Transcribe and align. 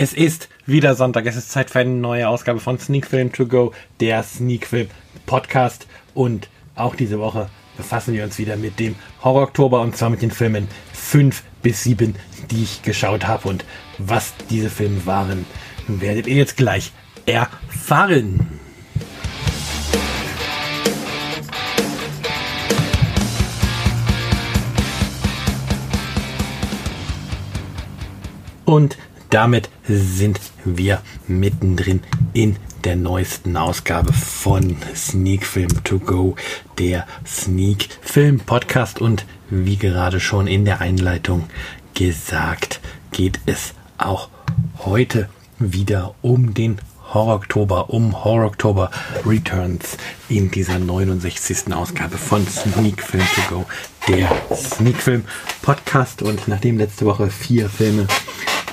Es 0.00 0.12
ist 0.12 0.48
wieder 0.64 0.94
Sonntag. 0.94 1.26
Es 1.26 1.34
ist 1.34 1.50
Zeit 1.50 1.70
für 1.70 1.80
eine 1.80 1.90
neue 1.90 2.28
Ausgabe 2.28 2.60
von 2.60 2.78
Sneak 2.78 3.04
Film 3.04 3.32
To 3.32 3.46
Go, 3.46 3.72
der 3.98 4.22
Sneak 4.22 4.64
Film 4.64 4.86
Podcast. 5.26 5.88
Und 6.14 6.48
auch 6.76 6.94
diese 6.94 7.18
Woche 7.18 7.50
befassen 7.76 8.14
wir 8.14 8.22
uns 8.22 8.38
wieder 8.38 8.56
mit 8.56 8.78
dem 8.78 8.94
Horror 9.24 9.42
Oktober 9.42 9.80
und 9.80 9.96
zwar 9.96 10.10
mit 10.10 10.22
den 10.22 10.30
Filmen 10.30 10.68
5 10.92 11.42
bis 11.62 11.82
7, 11.82 12.14
die 12.48 12.62
ich 12.62 12.82
geschaut 12.82 13.26
habe. 13.26 13.48
Und 13.48 13.64
was 13.98 14.34
diese 14.48 14.70
Filme 14.70 15.04
waren, 15.04 15.44
werdet 15.88 16.28
ihr 16.28 16.36
jetzt 16.36 16.56
gleich 16.56 16.92
erfahren. 17.26 18.46
Und 28.64 28.96
damit 29.30 29.68
sind 29.84 30.40
wir 30.64 31.02
mittendrin 31.26 32.00
in 32.32 32.56
der 32.84 32.96
neuesten 32.96 33.56
Ausgabe 33.56 34.12
von 34.12 34.76
Sneak 34.94 35.44
Film 35.44 35.84
To 35.84 35.98
Go, 35.98 36.36
der 36.78 37.06
Sneak 37.26 37.88
Film 38.00 38.40
Podcast. 38.40 39.00
Und 39.00 39.26
wie 39.50 39.76
gerade 39.76 40.20
schon 40.20 40.46
in 40.46 40.64
der 40.64 40.80
Einleitung 40.80 41.44
gesagt, 41.94 42.80
geht 43.10 43.40
es 43.46 43.74
auch 43.98 44.28
heute 44.78 45.28
wieder 45.58 46.14
um 46.22 46.54
den 46.54 46.80
Horror 47.12 47.36
Oktober, 47.36 47.90
um 47.90 48.24
Horror 48.24 48.46
Oktober 48.46 48.90
Returns 49.24 49.96
in 50.28 50.50
dieser 50.50 50.78
69. 50.78 51.72
Ausgabe 51.72 52.18
von 52.18 52.46
Sneak 52.46 53.02
Film 53.02 53.24
To 53.34 53.54
Go, 53.54 53.66
der 54.06 54.30
Sneak 54.54 54.96
Film 54.96 55.24
Podcast. 55.62 56.22
Und 56.22 56.48
nachdem 56.48 56.78
letzte 56.78 57.06
Woche 57.06 57.30
vier 57.30 57.68
Filme 57.68 58.06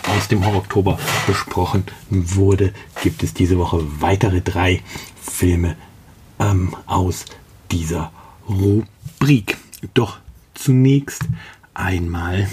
aus 0.08 0.28
dem 0.28 0.45
Horror 0.45 0.59
Oktober 0.59 1.00
besprochen 1.28 1.86
wurde, 2.09 2.73
gibt 3.02 3.23
es 3.23 3.34
diese 3.34 3.58
Woche 3.58 3.84
weitere 4.00 4.42
drei 4.42 4.81
Filme 5.22 5.75
ähm, 6.39 6.75
aus 6.86 7.25
dieser 7.72 8.11
Rubrik. 8.48 9.58
Doch 9.94 10.17
zunächst 10.53 11.23
einmal 11.73 12.48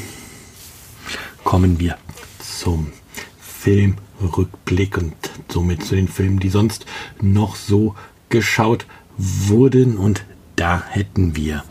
kommen 1.44 1.78
wir 1.78 1.98
zum 2.38 2.92
Filmrückblick 3.40 4.98
und 4.98 5.14
somit 5.48 5.84
zu 5.84 5.94
den 5.94 6.08
Filmen, 6.08 6.40
die 6.40 6.48
sonst 6.48 6.86
noch 7.20 7.56
so 7.56 7.94
geschaut 8.28 8.86
wurden. 9.16 9.96
Und 9.96 10.24
da 10.56 10.82
hätten 10.88 11.36
wir 11.36 11.64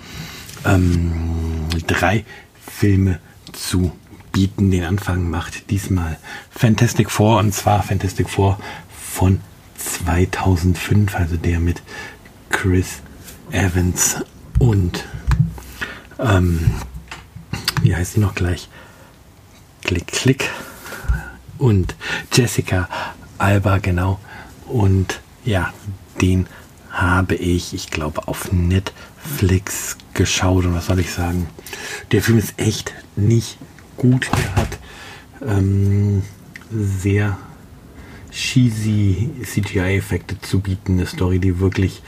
ähm, 0.65 1.67
drei 1.87 2.25
Filme 2.65 3.19
zu 3.51 3.91
bieten. 4.31 4.71
Den 4.71 4.83
Anfang 4.83 5.29
macht 5.29 5.69
diesmal 5.69 6.17
Fantastic 6.51 7.11
Four 7.11 7.39
und 7.39 7.53
zwar 7.53 7.83
Fantastic 7.83 8.29
Four 8.29 8.59
von 8.89 9.41
2005, 9.77 11.15
also 11.15 11.37
der 11.37 11.59
mit 11.59 11.81
Chris 12.49 13.01
Evans 13.51 14.17
und 14.59 15.05
ähm, 16.19 16.71
wie 17.81 17.95
heißt 17.95 18.13
sie 18.13 18.19
noch 18.19 18.35
gleich? 18.35 18.69
Klick, 19.83 20.07
klick 20.07 20.49
und 21.57 21.95
Jessica 22.31 22.87
Alba, 23.37 23.79
genau. 23.79 24.19
Und 24.67 25.19
ja, 25.43 25.73
den 26.21 26.47
habe 26.91 27.35
ich, 27.35 27.73
ich 27.73 27.89
glaube, 27.89 28.27
auf 28.27 28.51
Netflix 28.51 29.97
geschaut. 30.13 30.65
Und 30.65 30.75
was 30.75 30.87
soll 30.87 30.99
ich 30.99 31.11
sagen? 31.11 31.47
Der 32.11 32.21
Film 32.21 32.37
ist 32.37 32.53
echt 32.57 32.93
nicht 33.15 33.57
gut. 34.01 34.31
Er 34.33 34.55
hat 34.55 34.79
ähm, 35.45 36.23
sehr 36.71 37.37
cheesy 38.31 39.29
CGI-Effekte 39.43 40.41
zu 40.41 40.59
bieten. 40.59 40.93
Eine 40.93 41.05
Story, 41.05 41.37
die 41.37 41.59
wirklich 41.59 42.01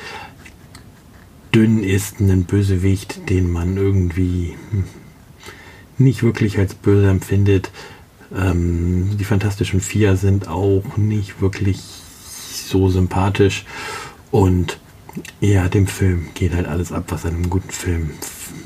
dünn 1.53 1.83
ist. 1.83 2.19
Einen 2.19 2.45
Bösewicht, 2.45 3.29
den 3.29 3.51
man 3.51 3.77
irgendwie 3.77 4.55
nicht 5.99 6.23
wirklich 6.23 6.57
als 6.57 6.73
böse 6.73 7.09
empfindet. 7.09 7.69
Ähm, 8.35 9.15
die 9.19 9.25
Fantastischen 9.25 9.79
Vier 9.79 10.17
sind 10.17 10.47
auch 10.47 10.97
nicht 10.97 11.41
wirklich 11.41 11.79
so 11.79 12.89
sympathisch. 12.89 13.65
Und 14.31 14.79
ja, 15.41 15.69
dem 15.69 15.85
Film 15.85 16.29
geht 16.33 16.55
halt 16.55 16.67
alles 16.67 16.91
ab, 16.91 17.03
was 17.09 17.27
einem 17.27 17.51
guten 17.51 17.69
Film 17.69 18.09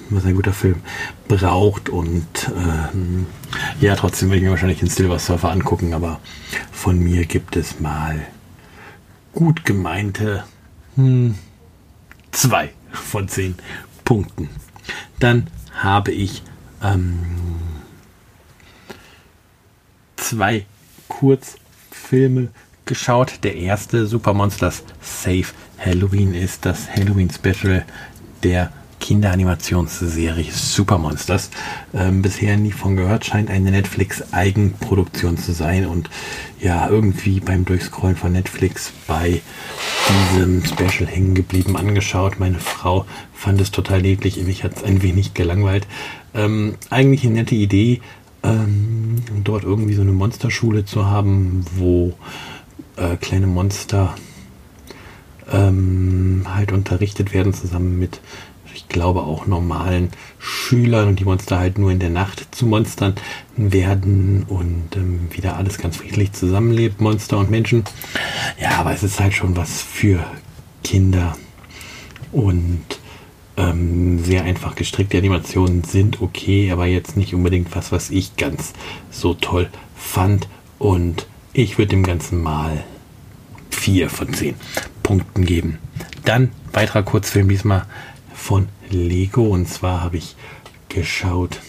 was 0.09 0.25
ein 0.25 0.35
guter 0.35 0.53
Film 0.53 0.81
braucht. 1.27 1.89
Und 1.89 2.25
äh, 2.47 3.85
ja, 3.85 3.95
trotzdem 3.95 4.29
will 4.29 4.37
ich 4.37 4.43
mir 4.43 4.51
wahrscheinlich 4.51 4.79
den 4.79 4.89
Silver 4.89 5.19
Surfer 5.19 5.51
angucken, 5.51 5.93
aber 5.93 6.19
von 6.71 6.99
mir 6.99 7.25
gibt 7.25 7.55
es 7.55 7.79
mal 7.79 8.25
gut 9.33 9.65
gemeinte 9.65 10.43
hm, 10.95 11.35
zwei 12.31 12.71
von 12.91 13.27
zehn 13.27 13.55
Punkten. 14.03 14.49
Dann 15.19 15.47
habe 15.73 16.11
ich 16.11 16.43
ähm, 16.83 17.19
zwei 20.15 20.65
Kurzfilme 21.07 22.49
geschaut. 22.85 23.43
Der 23.43 23.55
erste 23.55 24.07
Super 24.07 24.33
Monsters 24.33 24.83
Safe 25.01 25.45
Halloween 25.77 26.33
ist 26.33 26.65
das 26.65 26.89
Halloween 26.89 27.29
Special 27.29 27.85
der 28.43 28.71
Kinderanimationsserie 29.07 30.51
Super 30.51 30.97
Monsters. 30.97 31.49
Ähm, 31.93 32.21
bisher 32.21 32.57
nie 32.57 32.73
von 32.73 32.97
gehört, 32.97 33.23
scheint 33.23 33.49
eine 33.49 33.71
Netflix-Eigenproduktion 33.71 35.37
zu 35.37 35.53
sein 35.53 35.85
und 35.85 36.09
ja, 36.59 36.89
irgendwie 36.89 37.39
beim 37.39 37.63
Durchscrollen 37.63 38.17
von 38.17 38.33
Netflix 38.33 38.91
bei 39.07 39.41
diesem 40.09 40.61
Special 40.65 41.07
hängen 41.09 41.35
geblieben, 41.35 41.77
angeschaut. 41.77 42.37
Meine 42.41 42.59
Frau 42.59 43.05
fand 43.33 43.61
es 43.61 43.71
total 43.71 44.01
niedlich, 44.01 44.43
mich 44.43 44.65
hat 44.65 44.75
es 44.75 44.83
ein 44.83 45.01
wenig 45.01 45.33
gelangweilt. 45.33 45.87
Ähm, 46.33 46.75
eigentlich 46.89 47.23
eine 47.23 47.35
nette 47.35 47.55
Idee, 47.55 48.01
ähm, 48.43 49.23
dort 49.41 49.63
irgendwie 49.63 49.93
so 49.93 50.01
eine 50.01 50.11
Monsterschule 50.11 50.83
zu 50.83 51.05
haben, 51.05 51.63
wo 51.77 52.13
äh, 52.97 53.15
kleine 53.15 53.47
Monster 53.47 54.15
ähm, 55.49 56.43
halt 56.53 56.73
unterrichtet 56.73 57.33
werden 57.33 57.53
zusammen 57.53 57.97
mit 57.97 58.19
ich 58.77 58.87
glaube 58.87 59.23
auch 59.23 59.47
normalen 59.47 60.09
Schülern 60.37 61.07
und 61.07 61.19
die 61.19 61.25
Monster 61.25 61.57
halt 61.57 61.79
nur 61.79 61.91
in 61.91 61.99
der 61.99 62.11
Nacht 62.11 62.53
zu 62.53 62.67
Monstern 62.67 63.15
werden 63.55 64.45
und 64.47 64.95
ähm, 64.95 65.27
wieder 65.31 65.57
alles 65.57 65.79
ganz 65.79 65.97
friedlich 65.97 66.31
zusammenlebt, 66.33 67.01
Monster 67.01 67.39
und 67.39 67.49
Menschen. 67.49 67.83
Ja, 68.61 68.77
aber 68.77 68.93
es 68.93 69.01
ist 69.01 69.19
halt 69.19 69.33
schon 69.33 69.57
was 69.57 69.81
für 69.81 70.23
Kinder 70.83 71.35
und 72.31 72.83
ähm, 73.57 74.23
sehr 74.23 74.43
einfach 74.43 74.75
gestrickte 74.75 75.17
Animationen 75.17 75.83
sind 75.83 76.21
okay, 76.21 76.71
aber 76.71 76.85
jetzt 76.85 77.17
nicht 77.17 77.33
unbedingt 77.33 77.75
was, 77.75 77.91
was 77.91 78.11
ich 78.11 78.37
ganz 78.37 78.73
so 79.09 79.33
toll 79.33 79.69
fand 79.95 80.47
und 80.77 81.25
ich 81.53 81.79
würde 81.79 81.89
dem 81.89 82.03
Ganzen 82.03 82.43
mal 82.43 82.83
4 83.71 84.11
von 84.11 84.31
10 84.31 84.53
Punkten 85.01 85.45
geben. 85.45 85.79
Dann 86.25 86.51
weiterer 86.73 87.01
Kurzfilm 87.01 87.49
diesmal 87.49 87.87
von 88.47 88.69
Lego. 88.89 89.43
Und 89.47 89.67
zwar 89.67 90.01
habe 90.01 90.15
ich 90.15 90.37
geschaut 90.87 91.59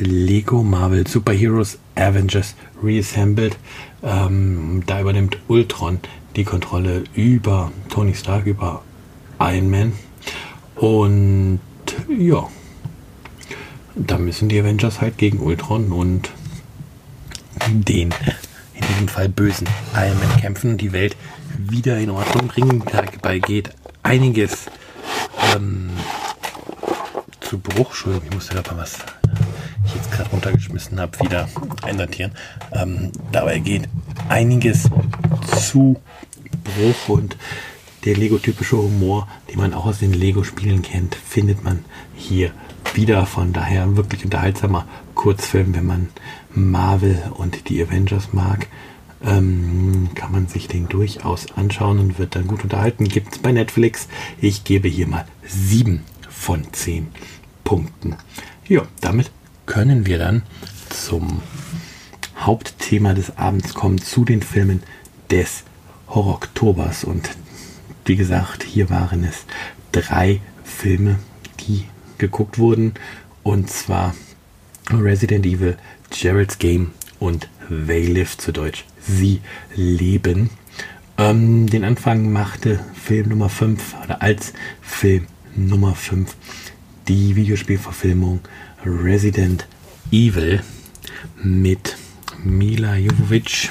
Lego 0.00 0.62
Marvel 0.62 1.06
Superheroes 1.06 1.78
Avengers 1.96 2.54
Reassembled. 2.82 3.58
Ähm, 4.02 4.82
da 4.86 5.02
übernimmt 5.02 5.36
Ultron 5.48 6.00
die 6.34 6.44
Kontrolle 6.44 7.04
über 7.14 7.72
Tony 7.90 8.14
Stark, 8.14 8.46
über 8.46 8.82
Iron 9.38 9.68
Man. 9.68 9.92
Und 10.76 11.60
ja, 12.08 12.48
da 13.94 14.16
müssen 14.16 14.48
die 14.48 14.58
Avengers 14.58 15.02
halt 15.02 15.18
gegen 15.18 15.40
Ultron 15.40 15.92
und 15.92 16.30
den 17.70 18.14
in 18.72 18.86
diesem 18.88 19.08
Fall 19.08 19.28
bösen 19.28 19.68
Iron 19.94 20.18
Man 20.18 20.40
kämpfen 20.40 20.70
und 20.70 20.80
die 20.80 20.92
Welt 20.92 21.18
wieder 21.58 21.98
in 21.98 22.08
Ordnung 22.08 22.48
bringen. 22.48 22.82
Dabei 22.90 23.40
geht 23.40 23.68
einiges 24.02 24.68
ähm, 25.54 25.90
zu 27.40 27.58
Bruch. 27.58 27.88
Entschuldigung, 27.90 28.28
ich 28.28 28.34
musste 28.34 28.54
gerade 28.54 28.76
was 28.76 28.98
ich 29.86 29.94
jetzt 29.94 30.10
gerade 30.12 30.30
runtergeschmissen 30.30 31.00
habe, 31.00 31.18
wieder 31.20 31.48
einsortieren. 31.82 32.32
Ähm, 32.72 33.12
dabei 33.30 33.58
geht 33.58 33.88
einiges 34.28 34.88
zu 35.60 36.00
Bruch 36.64 37.08
und 37.08 37.36
der 38.04 38.16
Lego-typische 38.16 38.76
Humor, 38.76 39.28
den 39.50 39.58
man 39.58 39.74
auch 39.74 39.86
aus 39.86 39.98
den 39.98 40.12
Lego-Spielen 40.12 40.82
kennt, 40.82 41.14
findet 41.14 41.62
man 41.62 41.84
hier 42.14 42.50
wieder. 42.94 43.26
Von 43.26 43.52
daher 43.52 43.82
ein 43.82 43.96
wirklich 43.96 44.24
unterhaltsamer 44.24 44.86
Kurzfilm, 45.14 45.74
wenn 45.74 45.86
man 45.86 46.08
Marvel 46.54 47.22
und 47.34 47.68
die 47.68 47.82
Avengers 47.82 48.32
mag. 48.32 48.66
Ähm, 49.24 50.10
kann 50.14 50.32
man 50.32 50.48
sich 50.48 50.66
den 50.66 50.88
durchaus 50.88 51.52
anschauen 51.52 51.98
und 51.98 52.18
wird 52.18 52.34
dann 52.34 52.46
gut 52.46 52.64
unterhalten. 52.64 53.04
Gibt 53.04 53.34
es 53.34 53.38
bei 53.38 53.52
Netflix. 53.52 54.08
Ich 54.40 54.64
gebe 54.64 54.88
hier 54.88 55.06
mal 55.06 55.26
7 55.46 56.02
von 56.28 56.64
10 56.72 57.08
Punkten. 57.62 58.16
Ja, 58.66 58.82
damit 59.00 59.30
können 59.66 60.06
wir 60.06 60.18
dann 60.18 60.42
zum 60.88 61.40
Hauptthema 62.36 63.14
des 63.14 63.36
Abends 63.36 63.74
kommen, 63.74 63.98
zu 63.98 64.24
den 64.24 64.42
Filmen 64.42 64.82
des 65.30 65.64
Horror-Oktobers. 66.08 67.04
Und 67.04 67.30
wie 68.04 68.16
gesagt, 68.16 68.64
hier 68.64 68.90
waren 68.90 69.24
es 69.24 69.44
drei 69.92 70.40
Filme, 70.64 71.18
die 71.60 71.84
geguckt 72.18 72.58
wurden. 72.58 72.94
Und 73.42 73.70
zwar 73.70 74.14
Resident 74.90 75.46
Evil, 75.46 75.76
Gerald's 76.10 76.58
Game 76.58 76.90
und 77.20 77.48
They 77.68 78.06
Live 78.06 78.36
zu 78.36 78.52
Deutsch. 78.52 78.84
Sie 79.06 79.40
leben. 79.74 80.50
Ähm, 81.18 81.68
den 81.68 81.84
Anfang 81.84 82.32
machte 82.32 82.80
Film 82.94 83.30
Nummer 83.30 83.48
5 83.48 83.94
oder 84.04 84.22
als 84.22 84.52
Film 84.80 85.26
Nummer 85.54 85.94
5 85.94 86.34
die 87.08 87.36
Videospielverfilmung 87.36 88.40
Resident 88.84 89.66
Evil 90.10 90.62
mit 91.42 91.96
Mila 92.42 92.96
Jovovich 92.96 93.70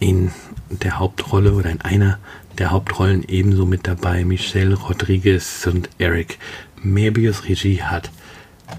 in 0.00 0.30
der 0.70 0.98
Hauptrolle 0.98 1.54
oder 1.54 1.70
in 1.70 1.80
einer 1.80 2.18
der 2.58 2.70
Hauptrollen 2.70 3.24
ebenso 3.26 3.66
mit 3.66 3.86
dabei 3.86 4.24
Michelle 4.24 4.74
Rodriguez 4.74 5.66
und 5.66 5.88
Eric 5.98 6.38
Mebius. 6.82 7.48
Regie 7.48 7.82
hat 7.82 8.10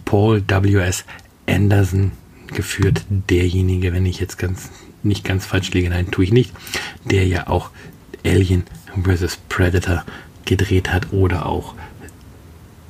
Paul 0.05 0.43
W.S. 0.47 1.05
Anderson 1.47 2.11
geführt. 2.55 3.05
Derjenige, 3.09 3.93
wenn 3.93 4.05
ich 4.05 4.19
jetzt 4.19 4.37
ganz 4.37 4.69
nicht 5.03 5.23
ganz 5.23 5.45
falsch 5.45 5.71
liege, 5.71 5.89
nein, 5.89 6.09
tue 6.09 6.25
ich 6.25 6.33
nicht, 6.33 6.51
der 7.03 7.27
ja 7.27 7.47
auch 7.47 7.69
Alien 8.25 8.63
vs. 9.03 9.37
Predator 9.49 10.03
gedreht 10.45 10.91
hat 10.91 11.13
oder 11.13 11.45
auch 11.45 11.75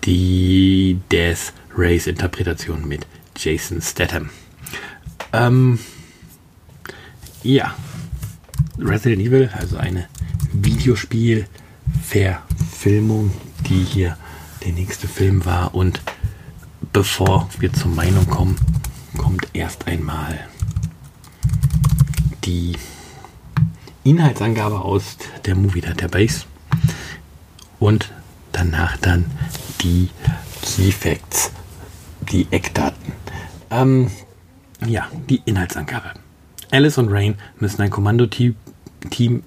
die 0.05 0.97
Death 1.11 1.51
Race 1.75 2.07
Interpretation 2.07 2.87
mit 2.87 3.05
Jason 3.37 3.81
Statham. 3.81 4.29
Ähm, 5.33 5.79
ja, 7.43 7.75
Resident 8.79 9.21
Evil, 9.21 9.49
also 9.53 9.75
eine 9.77 10.07
Videospiel-Verfilmung, 10.53 13.31
die 13.67 13.83
hier 13.83 14.17
der 14.63 14.71
nächste 14.73 15.07
Film 15.07 15.45
war. 15.45 15.75
Und 15.75 16.01
bevor 16.93 17.49
wir 17.59 17.73
zur 17.73 17.91
Meinung 17.91 18.25
kommen, 18.27 18.55
kommt 19.17 19.47
erst 19.53 19.87
einmal 19.87 20.39
die 22.43 22.77
Inhaltsangabe 24.03 24.81
aus 24.81 25.17
der 25.45 25.55
Movie 25.55 25.81
Database 25.81 26.45
und 27.79 28.11
danach 28.51 28.97
dann 28.97 29.25
die 29.81 30.09
Key 30.61 30.91
Facts, 30.91 31.51
die 32.31 32.47
Eckdaten. 32.51 33.13
Ähm, 33.71 34.11
ja, 34.85 35.07
die 35.29 35.41
Inhaltsangabe. 35.45 36.13
Alice 36.71 36.97
und 36.97 37.09
Rain 37.09 37.35
müssen 37.59 37.81
ein 37.81 37.89
Kommandoteam 37.89 38.55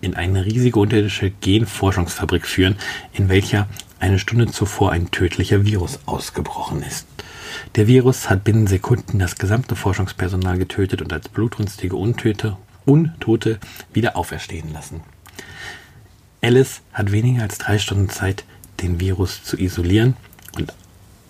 in 0.00 0.14
eine 0.14 0.44
riesige 0.44 0.78
unterirdische 0.78 1.30
Genforschungsfabrik 1.30 2.46
führen, 2.46 2.76
in 3.12 3.28
welcher 3.28 3.68
eine 4.00 4.18
Stunde 4.18 4.46
zuvor 4.46 4.92
ein 4.92 5.10
tödlicher 5.10 5.64
Virus 5.64 5.98
ausgebrochen 6.06 6.82
ist. 6.82 7.06
Der 7.74 7.86
Virus 7.86 8.30
hat 8.30 8.44
binnen 8.44 8.66
Sekunden 8.66 9.18
das 9.18 9.36
gesamte 9.36 9.76
Forschungspersonal 9.76 10.58
getötet 10.58 11.02
und 11.02 11.12
als 11.12 11.28
blutrünstige 11.28 11.96
Untöte, 11.96 12.56
Untote 12.84 13.58
wieder 13.92 14.16
auferstehen 14.16 14.72
lassen. 14.72 15.02
Alice 16.42 16.82
hat 16.92 17.12
weniger 17.12 17.42
als 17.42 17.58
drei 17.58 17.78
Stunden 17.78 18.08
Zeit, 18.08 18.44
den 18.80 19.00
Virus 19.00 19.42
zu 19.42 19.58
isolieren 19.58 20.16
und 20.56 20.72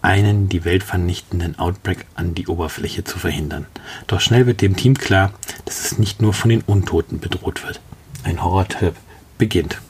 einen 0.03 0.49
die 0.49 0.65
Welt 0.65 0.85
vernichtenden 0.85 1.59
Outbreak 1.59 2.07
an 2.15 2.35
die 2.35 2.47
Oberfläche 2.47 3.05
zu 3.05 3.19
verhindern. 3.19 3.67
Doch 4.07 4.21
schnell 4.21 4.47
wird 4.47 4.61
dem 4.61 4.77
Team 4.77 4.97
klar, 4.97 5.33
dass 5.65 5.85
es 5.85 5.99
nicht 5.99 6.23
nur 6.23 6.33
von 6.33 6.51
den 6.51 6.63
Untoten 6.63 7.21
bedroht 7.21 7.65
wird. 7.65 7.81
Ein 8.23 8.43
Horrortrip 8.43 8.95
beginnt. 9.39 9.81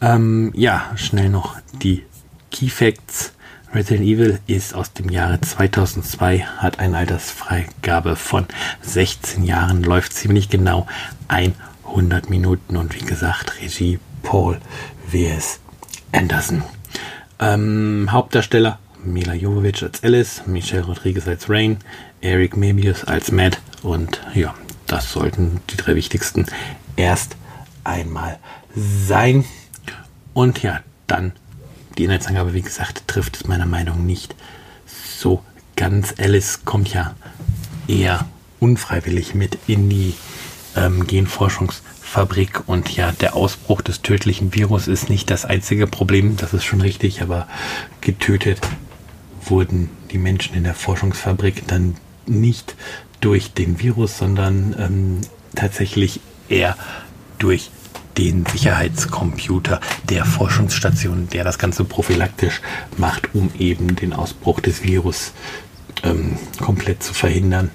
Ähm, 0.00 0.52
ja, 0.54 0.92
schnell 0.96 1.28
noch 1.28 1.56
die 1.82 2.04
Key 2.50 2.68
Facts. 2.68 3.32
Resident 3.74 4.06
Evil 4.06 4.38
ist 4.46 4.74
aus 4.74 4.92
dem 4.92 5.08
Jahre 5.08 5.40
2002, 5.40 6.40
hat 6.40 6.78
eine 6.78 6.98
Altersfreigabe 6.98 8.16
von 8.16 8.44
16 8.82 9.44
Jahren, 9.44 9.82
läuft 9.82 10.12
ziemlich 10.12 10.50
genau 10.50 10.86
100 11.28 12.28
Minuten 12.28 12.76
und 12.76 12.94
wie 12.94 13.04
gesagt, 13.04 13.62
Regie 13.62 13.98
Paul 14.22 14.58
W.S. 15.10 15.60
Anderson. 16.12 16.62
Ähm, 17.38 18.08
Hauptdarsteller 18.10 18.78
Mila 19.02 19.32
Jovovich 19.32 19.82
als 19.82 20.04
Alice, 20.04 20.42
Michelle 20.46 20.84
Rodriguez 20.84 21.26
als 21.26 21.48
Rain, 21.48 21.78
Eric 22.20 22.58
Mebius 22.58 23.04
als 23.04 23.32
Matt 23.32 23.58
und 23.82 24.20
ja, 24.34 24.54
das 24.86 25.10
sollten 25.10 25.60
die 25.70 25.78
drei 25.78 25.94
wichtigsten 25.96 26.44
erst 26.96 27.36
einmal 27.84 28.38
sein. 28.74 29.46
Und 30.34 30.62
ja, 30.62 30.80
dann 31.06 31.32
die 31.98 32.04
Inhaltsangabe, 32.04 32.54
wie 32.54 32.62
gesagt, 32.62 33.04
trifft 33.06 33.36
es 33.36 33.46
meiner 33.46 33.66
Meinung 33.66 34.06
nicht 34.06 34.34
so 34.86 35.42
ganz. 35.76 36.14
Alice 36.18 36.64
kommt 36.64 36.92
ja 36.92 37.14
eher 37.88 38.26
unfreiwillig 38.60 39.34
mit 39.34 39.58
in 39.66 39.88
die 39.88 40.14
ähm, 40.76 41.06
Genforschungs- 41.06 41.82
Fabrik. 42.12 42.68
Und 42.68 42.94
ja, 42.94 43.10
der 43.10 43.34
Ausbruch 43.34 43.80
des 43.80 44.02
tödlichen 44.02 44.54
Virus 44.54 44.86
ist 44.86 45.08
nicht 45.08 45.30
das 45.30 45.46
einzige 45.46 45.86
Problem, 45.86 46.36
das 46.36 46.52
ist 46.52 46.64
schon 46.64 46.82
richtig, 46.82 47.22
aber 47.22 47.48
getötet 48.02 48.60
wurden 49.46 49.88
die 50.10 50.18
Menschen 50.18 50.54
in 50.54 50.64
der 50.64 50.74
Forschungsfabrik 50.74 51.66
dann 51.68 51.96
nicht 52.26 52.74
durch 53.22 53.54
den 53.54 53.80
Virus, 53.80 54.18
sondern 54.18 54.76
ähm, 54.78 55.20
tatsächlich 55.54 56.20
eher 56.50 56.76
durch 57.38 57.70
den 58.18 58.44
Sicherheitscomputer 58.46 59.80
der 60.08 60.24
Forschungsstation, 60.24 61.28
der 61.32 61.44
das 61.44 61.58
Ganze 61.58 61.84
prophylaktisch 61.84 62.60
macht, 62.96 63.34
um 63.34 63.50
eben 63.58 63.96
den 63.96 64.12
Ausbruch 64.12 64.60
des 64.60 64.82
Virus 64.82 65.32
ähm, 66.02 66.36
komplett 66.60 67.02
zu 67.02 67.14
verhindern 67.14 67.70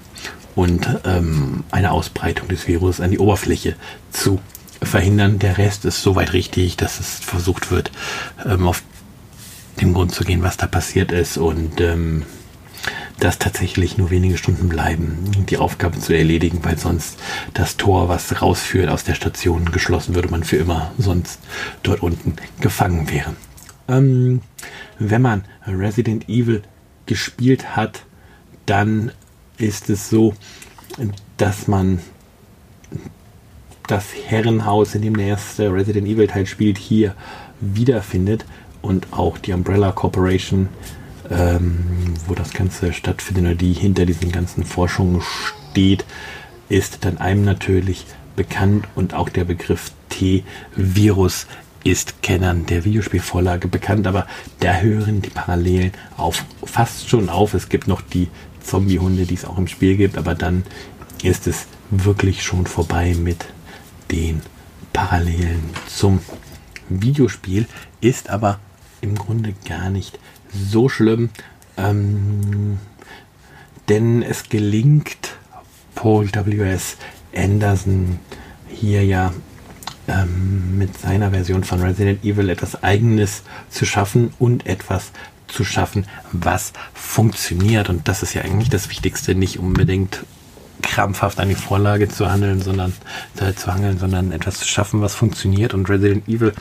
und 0.54 0.88
ähm, 1.04 1.64
eine 1.70 1.92
Ausbreitung 1.92 2.48
des 2.48 2.66
Virus 2.66 3.00
an 3.00 3.10
die 3.10 3.18
Oberfläche 3.18 3.76
zu 4.10 4.40
verhindern. 4.82 5.38
Der 5.38 5.58
Rest 5.58 5.84
ist 5.84 6.02
soweit 6.02 6.32
richtig, 6.32 6.76
dass 6.76 7.00
es 7.00 7.20
versucht 7.20 7.70
wird, 7.70 7.90
ähm, 8.44 8.66
auf 8.66 8.82
den 9.80 9.94
Grund 9.94 10.12
zu 10.12 10.24
gehen, 10.24 10.42
was 10.42 10.56
da 10.56 10.66
passiert 10.66 11.12
ist 11.12 11.38
und 11.38 11.80
ähm, 11.80 12.24
dass 13.20 13.38
tatsächlich 13.38 13.98
nur 13.98 14.10
wenige 14.10 14.38
Stunden 14.38 14.68
bleiben, 14.68 15.30
die 15.48 15.58
Aufgabe 15.58 15.98
zu 15.98 16.14
erledigen, 16.14 16.60
weil 16.62 16.78
sonst 16.78 17.18
das 17.54 17.76
Tor, 17.76 18.08
was 18.08 18.40
rausführt 18.40 18.88
aus 18.88 19.04
der 19.04 19.14
Station, 19.14 19.72
geschlossen 19.72 20.14
würde, 20.14 20.28
man 20.28 20.44
für 20.44 20.56
immer 20.56 20.92
sonst 20.98 21.40
dort 21.82 22.02
unten 22.02 22.36
gefangen 22.60 23.10
wäre. 23.10 23.34
Ähm, 23.88 24.40
wenn 24.98 25.22
man 25.22 25.44
Resident 25.66 26.28
Evil 26.28 26.62
gespielt 27.06 27.76
hat, 27.76 28.04
ist 29.56 29.88
es 29.88 30.10
so, 30.10 30.34
dass 31.38 31.68
man 31.68 32.00
das 33.86 34.04
Herrenhaus, 34.26 34.94
in 34.94 35.02
dem 35.02 35.16
der 35.16 35.28
erste 35.28 35.72
Resident 35.72 36.06
Evil 36.06 36.26
Teil 36.26 36.46
spielt, 36.46 36.76
hier 36.76 37.14
wiederfindet 37.60 38.44
und 38.82 39.06
auch 39.12 39.38
die 39.38 39.54
Umbrella 39.54 39.92
Corporation, 39.92 40.68
ähm, 41.30 42.14
wo 42.26 42.34
das 42.34 42.52
Ganze 42.52 42.92
stattfindet 42.92 43.44
oder 43.44 43.54
die 43.54 43.72
hinter 43.72 44.06
diesen 44.06 44.32
ganzen 44.32 44.64
Forschungen 44.64 45.22
steht, 45.22 46.04
ist 46.68 47.04
dann 47.04 47.18
einem 47.18 47.44
natürlich 47.44 48.06
bekannt 48.36 48.86
und 48.94 49.14
auch 49.14 49.28
der 49.28 49.44
Begriff 49.44 49.92
T-Virus 50.10 51.46
ist 51.84 52.22
Kennern 52.22 52.66
der 52.66 52.84
Videospielvorlage 52.84 53.68
bekannt, 53.68 54.06
aber 54.06 54.26
da 54.60 54.78
hören 54.78 55.22
die 55.22 55.30
Parallelen 55.30 55.92
auf 56.16 56.44
fast 56.64 57.08
schon 57.08 57.28
auf. 57.28 57.54
Es 57.54 57.68
gibt 57.68 57.88
noch 57.88 58.00
die 58.00 58.28
Zombie-Hunde, 58.62 59.24
die 59.24 59.34
es 59.34 59.44
auch 59.44 59.58
im 59.58 59.68
Spiel 59.68 59.96
gibt, 59.96 60.18
aber 60.18 60.34
dann 60.34 60.64
ist 61.22 61.46
es 61.46 61.66
wirklich 61.90 62.42
schon 62.42 62.66
vorbei 62.66 63.14
mit 63.18 63.46
den 64.10 64.42
Parallelen 64.92 65.70
zum 65.86 66.20
Videospiel, 66.88 67.66
ist 68.00 68.30
aber 68.30 68.58
im 69.00 69.14
Grunde 69.14 69.54
gar 69.66 69.90
nicht 69.90 70.18
so 70.70 70.88
schlimm, 70.88 71.30
ähm, 71.76 72.78
denn 73.88 74.22
es 74.22 74.48
gelingt 74.48 75.36
Paul 75.94 76.28
W.S. 76.32 76.96
Anderson 77.34 78.18
hier 78.68 79.04
ja 79.04 79.32
ähm, 80.06 80.78
mit 80.78 80.98
seiner 80.98 81.30
Version 81.30 81.64
von 81.64 81.80
Resident 81.80 82.24
Evil 82.24 82.50
etwas 82.50 82.82
Eigenes 82.82 83.42
zu 83.70 83.84
schaffen 83.84 84.32
und 84.38 84.66
etwas 84.66 85.12
zu 85.48 85.64
schaffen, 85.64 86.06
was 86.32 86.72
funktioniert. 86.94 87.88
Und 87.88 88.08
das 88.08 88.22
ist 88.22 88.34
ja 88.34 88.42
eigentlich 88.42 88.70
das 88.70 88.90
Wichtigste, 88.90 89.34
nicht 89.34 89.58
unbedingt 89.58 90.24
krampfhaft 90.82 91.40
an 91.40 91.48
die 91.48 91.54
Vorlage 91.54 92.08
zu 92.08 92.30
handeln, 92.30 92.60
sondern 92.60 92.92
äh, 93.40 93.54
zu 93.54 93.72
hangeln, 93.72 93.98
sondern 93.98 94.32
etwas 94.32 94.58
zu 94.58 94.68
schaffen, 94.68 95.00
was 95.00 95.14
funktioniert. 95.14 95.74
Und 95.74 95.88
Resident 95.88 96.28
Evil, 96.28 96.52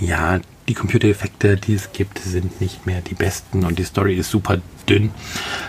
ja, 0.00 0.40
die 0.68 0.74
Computereffekte, 0.74 1.56
die 1.56 1.74
es 1.74 1.92
gibt, 1.92 2.18
sind 2.18 2.60
nicht 2.60 2.86
mehr 2.86 3.00
die 3.00 3.14
besten 3.14 3.64
und 3.64 3.78
die 3.78 3.84
Story 3.84 4.16
ist 4.16 4.30
super 4.30 4.58
dünn. 4.88 5.10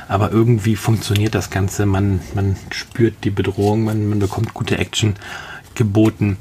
Aber 0.08 0.32
irgendwie 0.32 0.75
funktioniert 0.75 1.36
das 1.36 1.50
Ganze. 1.50 1.86
Man, 1.86 2.20
man 2.34 2.56
spürt 2.72 3.24
die 3.24 3.30
Bedrohung, 3.30 3.84
man, 3.84 4.10
man 4.10 4.20
bekommt 4.20 4.54
gute 4.54 4.77
Action 4.77 5.16
geboten. 5.75 6.38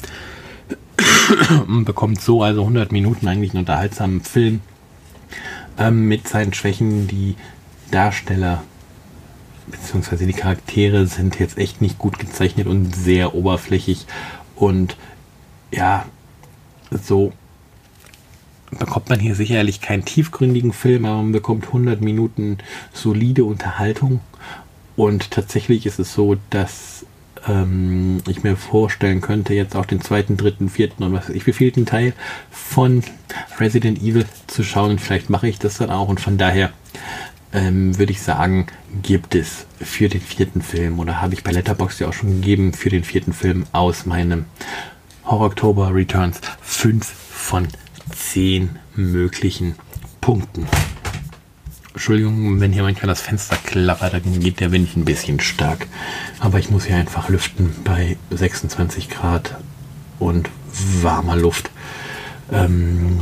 man 1.67 1.85
bekommt 1.85 2.21
so 2.21 2.43
also 2.43 2.63
100 2.63 2.93
Minuten 2.93 3.29
eigentlich 3.29 3.51
einen 3.51 3.61
unterhaltsamen 3.61 4.23
Film 4.23 4.61
ähm, 5.79 6.09
mit 6.09 6.27
seinen 6.27 6.55
Schwächen. 6.55 7.09
Die 7.09 7.37
Darsteller 7.91 8.63
beziehungsweise 9.71 10.27
die 10.27 10.33
Charaktere 10.33 11.07
sind 11.07 11.39
jetzt 11.39 11.59
echt 11.59 11.81
nicht 11.81 11.99
gut 11.99 12.19
gezeichnet 12.19 12.67
und 12.67 12.95
sehr 12.95 13.35
oberflächig 13.35 14.07
und 14.55 14.97
ja, 15.73 16.07
so 16.91 17.33
bekommt 18.71 19.09
man 19.09 19.21
hier 19.21 19.35
sicherlich 19.35 19.81
keinen 19.81 20.05
tiefgründigen 20.05 20.73
Film, 20.73 21.05
aber 21.05 21.23
man 21.23 21.33
bekommt 21.33 21.67
100 21.67 22.01
Minuten 22.01 22.59
solide 22.93 23.45
Unterhaltung. 23.45 24.21
Und 24.97 25.31
tatsächlich 25.31 25.87
ist 25.87 25.99
es 25.99 26.15
so, 26.15 26.37
dass 26.51 27.07
ähm, 27.47 28.23
ich 28.29 28.43
mir 28.43 28.57
vorstellen 28.57 29.21
könnte, 29.21 29.55
jetzt 29.55 29.77
auch 29.77 29.87
den 29.87 30.01
zweiten, 30.01 30.37
dritten, 30.37 30.69
vierten 30.69 31.05
und 31.05 31.13
was 31.13 31.29
ich, 31.29 31.47
wievielten 31.47 31.87
Teil 31.87 32.15
von 32.51 33.03
Resident 33.59 34.03
Evil 34.03 34.25
zu 34.47 34.65
schauen. 34.65 34.99
Vielleicht 34.99 35.31
mache 35.31 35.49
ich 35.49 35.59
das 35.59 35.79
dann 35.79 35.91
auch 35.91 36.09
und 36.09 36.21
von 36.21 36.39
daher 36.39 36.73
ähm, 37.53 37.99
würde 37.99 38.12
ich 38.12 38.23
sagen, 38.23 38.67
gibt 39.03 39.35
es 39.35 39.67
für 39.81 40.09
den 40.09 40.21
vierten 40.21 40.62
Film 40.62 40.99
oder 40.99 41.21
habe 41.21 41.35
ich 41.35 41.45
bei 41.45 41.53
Letterboxd 41.53 42.00
ja 42.00 42.09
auch 42.09 42.12
schon 42.12 42.41
gegeben 42.41 42.73
für 42.73 42.91
den 42.91 43.05
vierten 43.05 43.33
Film 43.33 43.67
aus 43.73 44.07
meinem 44.07 44.47
Horror 45.25 45.47
October 45.47 45.95
Returns 45.95 46.41
5 46.62 47.05
von 47.07 47.69
10 48.15 48.79
möglichen 48.95 49.75
Punkten. 50.21 50.67
Entschuldigung, 51.93 52.61
wenn 52.61 52.73
hier 52.73 52.83
manchmal 52.83 53.09
das 53.09 53.23
Fenster 53.23 53.57
klappert, 53.57 54.12
dann 54.12 54.41
geht 54.41 54.61
der 54.61 54.71
Wind 54.71 54.97
ein 54.97 55.07
bisschen 55.07 55.41
stark. 55.41 55.87
Aber 56.41 56.59
ich 56.59 56.71
muss 56.71 56.85
hier 56.85 56.97
einfach 56.97 57.31
lüften 57.31 57.75
bei 57.85 58.19
26 58.31 59.09
Grad 59.09 59.57
und 60.19 60.50
warmer 61.00 61.37
Luft. 61.37 61.71
Ähm, 62.53 63.21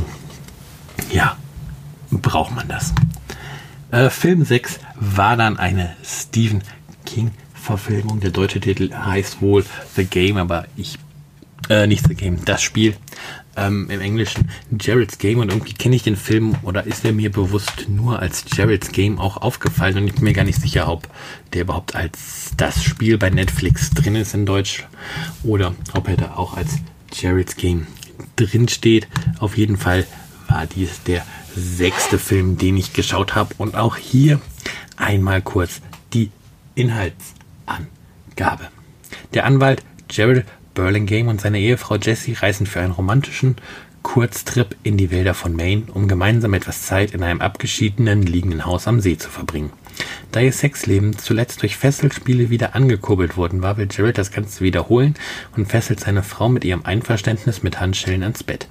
ja, 1.09 1.37
braucht 2.11 2.53
man 2.53 2.67
das. 2.67 2.93
Äh, 3.91 4.09
Film 4.09 4.43
6 4.43 4.79
war 4.95 5.37
dann 5.37 5.57
eine 5.57 5.95
Stephen 6.03 6.63
King-Verfilmung. 7.05 8.19
Der 8.19 8.31
deutsche 8.31 8.59
Titel 8.59 8.91
heißt 8.93 9.41
wohl 9.41 9.65
The 9.95 10.05
Game, 10.05 10.37
aber 10.37 10.65
ich. 10.75 10.97
Äh, 11.69 11.87
nicht 11.87 12.07
The 12.07 12.15
Game, 12.15 12.43
das 12.45 12.61
Spiel. 12.61 12.95
Ähm, 13.57 13.89
Im 13.89 14.01
Englischen 14.01 14.49
Jared's 14.79 15.17
Game 15.17 15.39
und 15.39 15.49
irgendwie 15.49 15.73
kenne 15.73 15.95
ich 15.95 16.03
den 16.03 16.17
Film 16.17 16.55
oder 16.61 16.85
ist 16.85 17.05
er 17.05 17.13
mir 17.13 17.31
bewusst 17.31 17.87
nur 17.87 18.19
als 18.19 18.43
Jared's 18.53 18.91
Game 18.91 19.17
auch 19.17 19.37
aufgefallen 19.37 19.97
und 19.97 20.07
ich 20.07 20.15
bin 20.15 20.25
mir 20.25 20.33
gar 20.33 20.43
nicht 20.43 20.59
sicher, 20.59 20.89
ob 20.89 21.07
der 21.53 21.61
überhaupt 21.61 21.95
als 21.95 22.51
das 22.57 22.83
Spiel 22.83 23.17
bei 23.17 23.29
Netflix 23.29 23.91
drin 23.91 24.15
ist 24.15 24.33
in 24.33 24.45
Deutsch 24.45 24.85
oder 25.43 25.73
ob 25.93 26.09
er 26.09 26.17
da 26.17 26.33
auch 26.35 26.57
als 26.57 26.79
Jared's 27.13 27.55
Game 27.55 27.87
drin 28.35 28.67
steht. 28.67 29.07
Auf 29.39 29.57
jeden 29.57 29.77
Fall 29.77 30.05
war 30.49 30.65
dies 30.65 31.01
der 31.03 31.25
sechste 31.55 32.19
Film, 32.19 32.57
den 32.57 32.77
ich 32.77 32.93
geschaut 32.93 33.35
habe. 33.35 33.55
Und 33.57 33.75
auch 33.75 33.97
hier 33.97 34.39
einmal 34.97 35.41
kurz 35.41 35.81
die 36.13 36.31
Inhaltsangabe. 36.75 38.69
Der 39.33 39.45
Anwalt 39.45 39.83
Gerald 40.07 40.45
Burlingame 40.73 41.29
und 41.29 41.41
seine 41.41 41.59
Ehefrau 41.59 41.95
Jessie 41.95 42.33
reisen 42.33 42.67
für 42.67 42.81
einen 42.81 42.91
romantischen 42.91 43.55
Kurztrip 44.03 44.75
in 44.83 44.97
die 44.97 45.09
Wälder 45.09 45.33
von 45.33 45.55
Maine, 45.55 45.85
um 45.91 46.07
gemeinsam 46.07 46.53
etwas 46.53 46.83
Zeit 46.83 47.11
in 47.11 47.23
einem 47.23 47.41
abgeschiedenen 47.41 48.21
liegenden 48.21 48.65
Haus 48.65 48.87
am 48.87 48.99
See 48.99 49.17
zu 49.17 49.29
verbringen. 49.29 49.71
Da 50.31 50.41
ihr 50.41 50.51
Sexleben 50.51 51.17
zuletzt 51.17 51.61
durch 51.61 51.77
Fesselspiele 51.77 52.51
wieder 52.51 52.75
angekurbelt 52.75 53.35
worden 53.35 53.63
war, 53.63 53.77
will 53.77 53.87
Gerald 53.87 54.17
das 54.17 54.31
Ganze 54.31 54.63
wiederholen 54.63 55.15
und 55.55 55.67
fesselt 55.67 56.01
seine 56.01 56.21
Frau 56.21 56.49
mit 56.49 56.63
ihrem 56.65 56.85
Einverständnis 56.85 57.63
mit 57.63 57.79
Handschellen 57.79 58.21
ans 58.21 58.43
Bett. 58.43 58.67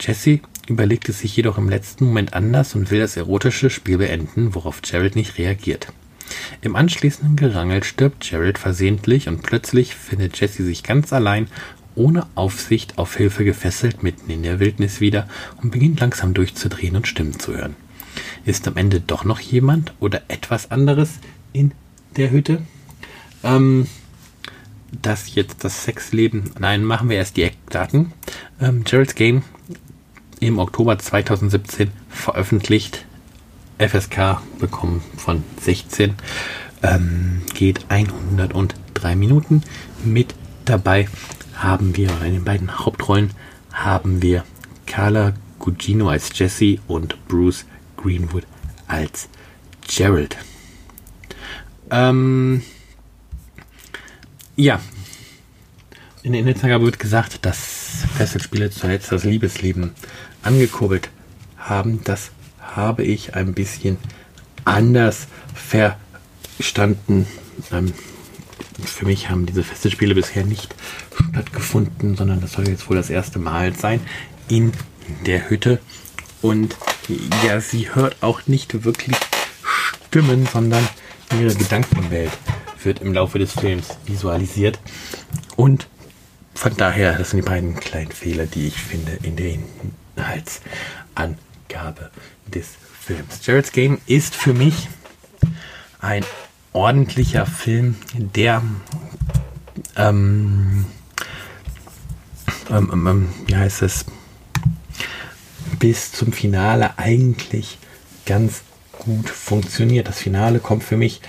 Jessie 0.00 0.40
überlegt 0.68 1.08
es 1.08 1.20
sich 1.20 1.36
jedoch 1.36 1.58
im 1.58 1.68
letzten 1.68 2.06
Moment 2.06 2.34
anders 2.34 2.74
und 2.74 2.90
will 2.90 3.00
das 3.00 3.16
erotische 3.16 3.70
Spiel 3.70 3.98
beenden, 3.98 4.54
worauf 4.54 4.82
Gerald 4.82 5.16
nicht 5.16 5.38
reagiert. 5.38 5.88
Im 6.60 6.76
anschließenden 6.76 7.36
Gerangel 7.36 7.84
stirbt 7.84 8.28
Gerald 8.28 8.58
versehentlich 8.58 9.28
und 9.28 9.42
plötzlich 9.42 9.94
findet 9.94 10.38
Jesse 10.38 10.64
sich 10.64 10.82
ganz 10.82 11.12
allein, 11.12 11.48
ohne 11.94 12.26
Aufsicht 12.34 12.98
auf 12.98 13.16
Hilfe 13.16 13.44
gefesselt, 13.44 14.02
mitten 14.02 14.30
in 14.30 14.42
der 14.42 14.60
Wildnis 14.60 15.00
wieder 15.00 15.28
und 15.62 15.70
beginnt 15.70 16.00
langsam 16.00 16.34
durchzudrehen 16.34 16.96
und 16.96 17.08
Stimmen 17.08 17.38
zu 17.38 17.56
hören. 17.56 17.76
Ist 18.44 18.68
am 18.68 18.76
Ende 18.76 19.00
doch 19.00 19.24
noch 19.24 19.40
jemand 19.40 19.92
oder 20.00 20.22
etwas 20.28 20.70
anderes 20.70 21.18
in 21.52 21.72
der 22.16 22.30
Hütte? 22.30 22.62
Ähm, 23.42 23.86
das 25.02 25.34
jetzt 25.34 25.64
das 25.64 25.84
Sexleben. 25.84 26.50
Nein, 26.58 26.84
machen 26.84 27.08
wir 27.10 27.16
erst 27.16 27.36
die 27.36 27.42
Eckdaten. 27.42 28.12
Ähm, 28.60 28.84
Gerald's 28.84 29.14
Game 29.14 29.42
im 30.40 30.58
Oktober 30.58 30.98
2017 30.98 31.90
veröffentlicht. 32.08 33.04
FSK 33.78 34.40
bekommen 34.58 35.02
von 35.16 35.44
16. 35.60 36.14
Ähm, 36.82 37.42
geht 37.54 37.86
103 37.88 39.16
Minuten. 39.16 39.62
Mit 40.04 40.34
dabei 40.64 41.08
haben 41.54 41.96
wir, 41.96 42.10
in 42.22 42.34
den 42.34 42.44
beiden 42.44 42.78
Hauptrollen 42.84 43.30
haben 43.72 44.22
wir 44.22 44.44
Carla 44.86 45.34
Gugino 45.58 46.08
als 46.08 46.30
Jesse 46.36 46.78
und 46.86 47.16
Bruce 47.28 47.66
Greenwood 47.96 48.44
als 48.86 49.28
Gerald. 49.86 50.36
Ähm, 51.90 52.62
ja, 54.56 54.80
in 56.22 56.32
der 56.32 56.40
Inhaltsangabe 56.40 56.84
wird 56.84 56.98
gesagt, 56.98 57.44
dass 57.46 58.04
Fesselspiele 58.16 58.70
zuletzt 58.70 59.12
das 59.12 59.24
Liebesleben 59.24 59.92
angekurbelt 60.42 61.10
haben. 61.56 62.00
Das 62.04 62.30
habe 62.60 63.04
ich 63.04 63.34
ein 63.34 63.54
bisschen 63.54 63.98
anders 64.64 65.26
verstanden. 65.54 67.26
Ähm, 67.72 67.92
für 68.84 69.06
mich 69.06 69.28
haben 69.28 69.46
diese 69.46 69.64
Festivalspiele 69.64 70.14
bisher 70.14 70.44
nicht 70.44 70.74
stattgefunden, 71.32 72.16
sondern 72.16 72.40
das 72.40 72.52
soll 72.52 72.68
jetzt 72.68 72.88
wohl 72.88 72.96
das 72.96 73.10
erste 73.10 73.38
Mal 73.38 73.74
sein 73.74 74.00
in 74.48 74.72
der 75.26 75.50
Hütte. 75.50 75.80
Und 76.42 76.76
ja, 77.44 77.60
sie 77.60 77.94
hört 77.94 78.16
auch 78.20 78.46
nicht 78.46 78.84
wirklich 78.84 79.16
Stimmen, 80.08 80.46
sondern 80.46 80.86
ihre 81.38 81.54
Gedankenwelt 81.54 82.30
wird 82.82 83.00
im 83.00 83.12
Laufe 83.12 83.38
des 83.38 83.52
Films 83.52 83.88
visualisiert. 84.06 84.78
Und 85.56 85.88
von 86.54 86.76
daher, 86.76 87.16
das 87.18 87.30
sind 87.30 87.44
die 87.44 87.48
beiden 87.48 87.76
kleinen 87.76 88.12
Fehler, 88.12 88.46
die 88.46 88.68
ich 88.68 88.74
finde 88.74 89.18
in 89.22 89.36
der 89.36 89.58
Inhaltsangabe 90.18 92.10
des 92.46 92.66
Films. 93.00 93.40
Jared's 93.44 93.72
Game 93.72 93.98
ist 94.06 94.34
für 94.34 94.52
mich 94.52 94.88
ein 96.00 96.24
ordentlicher 96.72 97.46
Film, 97.46 97.96
der 98.14 98.62
ähm, 99.96 100.86
ähm, 102.70 102.90
ähm, 102.92 103.06
ähm, 103.06 103.28
wie 103.46 103.56
heißt 103.56 103.82
es, 103.82 104.04
bis 105.78 106.12
zum 106.12 106.32
Finale 106.32 106.98
eigentlich 106.98 107.78
ganz 108.26 108.62
gut 108.92 109.28
funktioniert. 109.30 110.08
Das 110.08 110.18
Finale 110.18 110.58
kommt 110.58 110.84
für 110.84 110.96
mich 110.96 111.20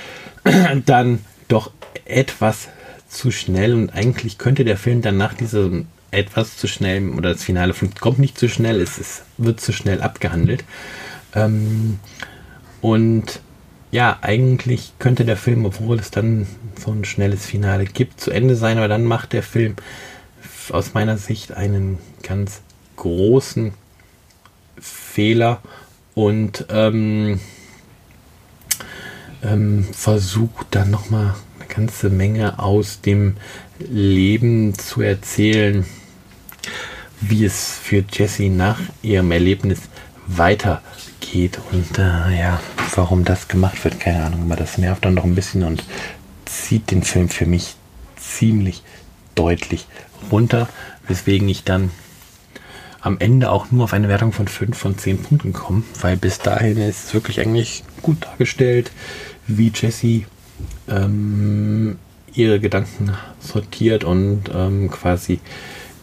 dann 0.86 1.24
doch 1.48 1.72
etwas 2.06 2.68
zu 3.08 3.32
schnell 3.32 3.74
und 3.74 3.92
eigentlich 3.92 4.38
könnte 4.38 4.66
der 4.66 4.78
Film 4.78 5.02
dann 5.02 5.18
nach 5.18 5.34
diesem 5.34 5.88
etwas 6.12 6.58
zu 6.58 6.68
schnell 6.68 7.10
oder 7.10 7.34
das 7.34 7.44
Finale 7.44 7.74
kommt 8.00 8.20
nicht 8.20 8.38
zu 8.38 8.50
schnell, 8.50 8.82
es, 8.82 8.98
es 8.98 9.24
wird 9.38 9.62
zu 9.62 9.72
schnell 9.74 10.02
abgehandelt. 10.02 10.64
Ähm, 11.36 12.00
und 12.82 13.42
ja, 13.92 14.20
eigentlich 14.22 14.94
könnte 15.00 15.26
der 15.26 15.38
Film, 15.38 15.66
obwohl 15.66 16.00
es 16.00 16.12
dann 16.12 16.48
so 16.80 16.92
ein 16.92 17.06
schnelles 17.06 17.46
Finale 17.46 17.86
gibt, 17.86 18.22
zu 18.22 18.32
Ende 18.32 18.56
sein, 18.56 18.78
aber 18.78 18.88
dann 18.88 19.04
macht 19.04 19.34
der 19.34 19.44
Film 19.44 19.76
aus 20.72 20.94
meiner 20.94 21.18
Sicht 21.18 21.52
einen 21.52 21.98
ganz 22.22 22.62
großen 22.96 23.74
Fehler 24.80 25.62
und 26.14 26.66
ähm, 26.70 27.40
ähm, 29.44 29.88
versucht 29.92 30.68
dann 30.72 30.92
nochmal 30.92 31.36
eine 31.58 31.68
ganze 31.68 32.10
Menge 32.10 32.60
aus 32.60 33.02
dem 33.02 33.38
Leben 33.80 34.78
zu 34.78 35.02
erzählen, 35.02 35.86
wie 37.22 37.46
es 37.46 37.78
für 37.82 38.04
Jessie 38.12 38.50
nach 38.50 38.80
ihrem 39.02 39.32
Erlebnis 39.32 39.82
weitergeht. 40.28 41.60
Und 41.72 41.98
äh, 41.98 42.40
ja, 42.40 42.60
warum 42.96 43.26
das 43.26 43.48
gemacht 43.48 43.84
wird, 43.84 44.00
keine 44.00 44.26
Ahnung, 44.26 44.44
aber 44.44 44.56
das 44.56 44.78
nervt 44.78 45.06
dann 45.06 45.16
noch 45.16 45.24
ein 45.24 45.36
bisschen 45.36 45.64
und 45.64 45.84
zieht 46.46 46.92
den 46.92 47.04
Film 47.04 47.30
für 47.30 47.46
mich 47.46 47.76
ziemlich 48.16 48.84
deutlich 49.36 49.86
runter, 50.32 50.68
weswegen 51.08 51.48
ich 51.50 51.64
dann 51.64 51.92
am 53.02 53.18
Ende 53.20 53.50
auch 53.52 53.72
nur 53.72 53.86
auf 53.86 53.94
eine 53.94 54.10
Wertung 54.10 54.34
von 54.34 54.48
5 54.48 54.78
von 54.78 54.98
10 54.98 55.24
Punkten 55.24 55.54
komme, 55.54 55.84
weil 56.02 56.18
bis 56.18 56.40
dahin 56.40 56.78
ist 56.78 57.06
es 57.06 57.14
wirklich 57.14 57.40
eigentlich 57.40 57.84
gut 58.02 58.26
dargestellt, 58.26 58.92
wie 59.48 59.72
Jessie 59.74 60.26
ähm, 60.90 61.98
ihre 62.34 62.60
Gedanken 62.60 63.12
sortiert 63.40 64.04
und 64.04 64.44
ähm, 64.54 64.92
quasi 64.92 65.40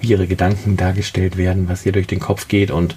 wie 0.00 0.09
ihre 0.09 0.26
Gedanken 0.26 0.76
dargestellt 0.76 1.37
werden, 1.37 1.69
was 1.69 1.87
ihr 1.87 1.93
durch 1.93 2.07
den 2.07 2.21
Kopf 2.21 2.49
geht 2.49 2.71
und 2.71 2.97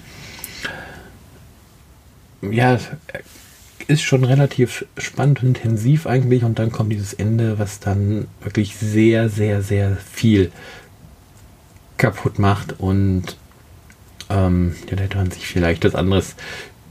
ja, 2.42 2.78
ist 3.86 4.02
schon 4.02 4.24
relativ 4.24 4.86
spannend 4.96 5.42
und 5.42 5.58
intensiv 5.58 6.06
eigentlich 6.06 6.44
und 6.44 6.58
dann 6.58 6.70
kommt 6.70 6.92
dieses 6.92 7.12
Ende, 7.12 7.58
was 7.58 7.80
dann 7.80 8.28
wirklich 8.42 8.76
sehr, 8.76 9.28
sehr, 9.28 9.62
sehr 9.62 9.96
viel 9.96 10.52
kaputt 11.96 12.38
macht 12.38 12.78
und 12.78 13.36
ähm, 14.30 14.74
ja, 14.88 14.96
da 14.96 15.02
hätte 15.02 15.16
man 15.18 15.30
sich 15.30 15.46
vielleicht 15.46 15.84
was 15.84 15.94
anderes 15.94 16.36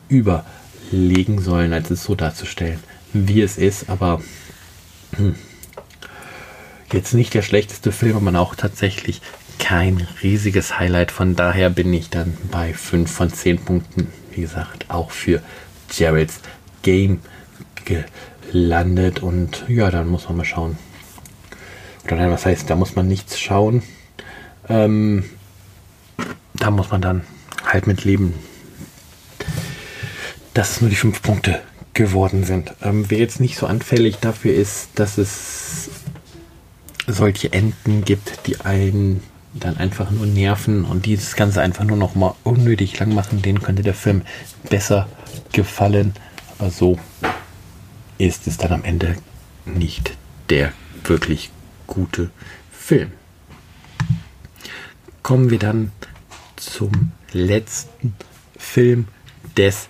überlegen 0.09 1.41
sollen, 1.41 1.73
als 1.73 1.89
es 1.89 2.03
so 2.03 2.15
darzustellen, 2.15 2.79
wie 3.13 3.41
es 3.41 3.57
ist, 3.57 3.89
aber 3.89 4.21
hm, 5.15 5.35
jetzt 6.91 7.13
nicht 7.13 7.33
der 7.33 7.41
schlechteste 7.41 7.91
Film, 7.91 8.27
aber 8.27 8.39
auch 8.39 8.55
tatsächlich 8.55 9.21
kein 9.59 10.07
riesiges 10.23 10.79
Highlight. 10.79 11.11
Von 11.11 11.35
daher 11.35 11.69
bin 11.69 11.93
ich 11.93 12.09
dann 12.09 12.35
bei 12.51 12.73
5 12.73 13.11
von 13.11 13.31
10 13.31 13.59
Punkten, 13.59 14.07
wie 14.31 14.41
gesagt, 14.41 14.89
auch 14.89 15.11
für 15.11 15.41
Gerald's 15.95 16.39
Game 16.81 17.19
gelandet. 17.85 19.21
Und 19.21 19.65
ja, 19.67 19.91
dann 19.91 20.07
muss 20.07 20.27
man 20.27 20.37
mal 20.37 20.45
schauen. 20.45 20.77
Oder 22.05 22.15
nein, 22.15 22.31
was 22.31 22.45
heißt, 22.45 22.69
da 22.69 22.75
muss 22.75 22.95
man 22.95 23.07
nichts 23.07 23.39
schauen. 23.39 23.83
Ähm, 24.67 25.25
da 26.55 26.71
muss 26.71 26.89
man 26.89 27.01
dann 27.01 27.23
halt 27.65 27.85
mit 27.85 28.03
leben, 28.03 28.33
dass 30.53 30.71
es 30.71 30.81
nur 30.81 30.89
die 30.89 30.95
5 30.95 31.21
Punkte 31.21 31.61
geworden 31.93 32.43
sind. 32.43 32.73
Ähm, 32.81 33.05
wer 33.09 33.19
jetzt 33.19 33.39
nicht 33.39 33.57
so 33.57 33.67
anfällig 33.67 34.17
dafür 34.17 34.53
ist, 34.53 34.89
dass 34.95 35.17
es 35.17 35.89
solche 37.07 37.51
Enden 37.51 38.05
gibt, 38.05 38.47
die 38.47 38.61
einen 38.61 39.21
dann 39.53 39.77
einfach 39.77 40.11
nur 40.11 40.25
nerven 40.25 40.85
und 40.85 41.05
dieses 41.05 41.35
Ganze 41.35 41.61
einfach 41.61 41.83
nur 41.83 41.97
noch 41.97 42.15
mal 42.15 42.35
unnötig 42.43 42.99
lang 42.99 43.13
machen, 43.13 43.41
den 43.41 43.61
könnte 43.61 43.83
der 43.83 43.93
Film 43.93 44.21
besser 44.69 45.07
gefallen. 45.51 46.13
Aber 46.57 46.69
so 46.69 46.99
ist 48.17 48.47
es 48.47 48.57
dann 48.57 48.71
am 48.71 48.83
Ende 48.83 49.15
nicht 49.65 50.17
der 50.49 50.73
wirklich 51.03 51.51
gute 51.87 52.29
Film. 52.71 53.11
Kommen 55.23 55.49
wir 55.49 55.59
dann 55.59 55.91
zum 56.55 57.11
letzten 57.31 58.15
Film 58.57 59.07
des 59.57 59.89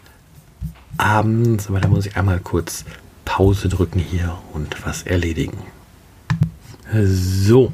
Abends. 0.98 1.68
Aber 1.68 1.80
da 1.80 1.88
muss 1.88 2.06
ich 2.06 2.18
einmal 2.18 2.40
kurz 2.40 2.86
Pause 3.26 3.70
drücken 3.70 4.00
hier 4.00 4.38
und 4.54 4.86
was 4.86 5.04
erledigen. 5.04 5.58
So, 6.94 7.72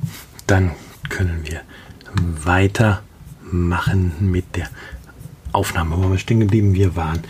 dann 0.47 0.71
können 1.15 1.45
wir 1.45 1.61
weitermachen 2.43 4.11
mit 4.19 4.57
der 4.57 4.67
Aufnahme, 5.53 5.95
wo 5.97 6.11
wir 6.11 6.17
stehen 6.17 6.41
geblieben. 6.41 6.73
Wir 6.73 6.97
waren 6.97 7.21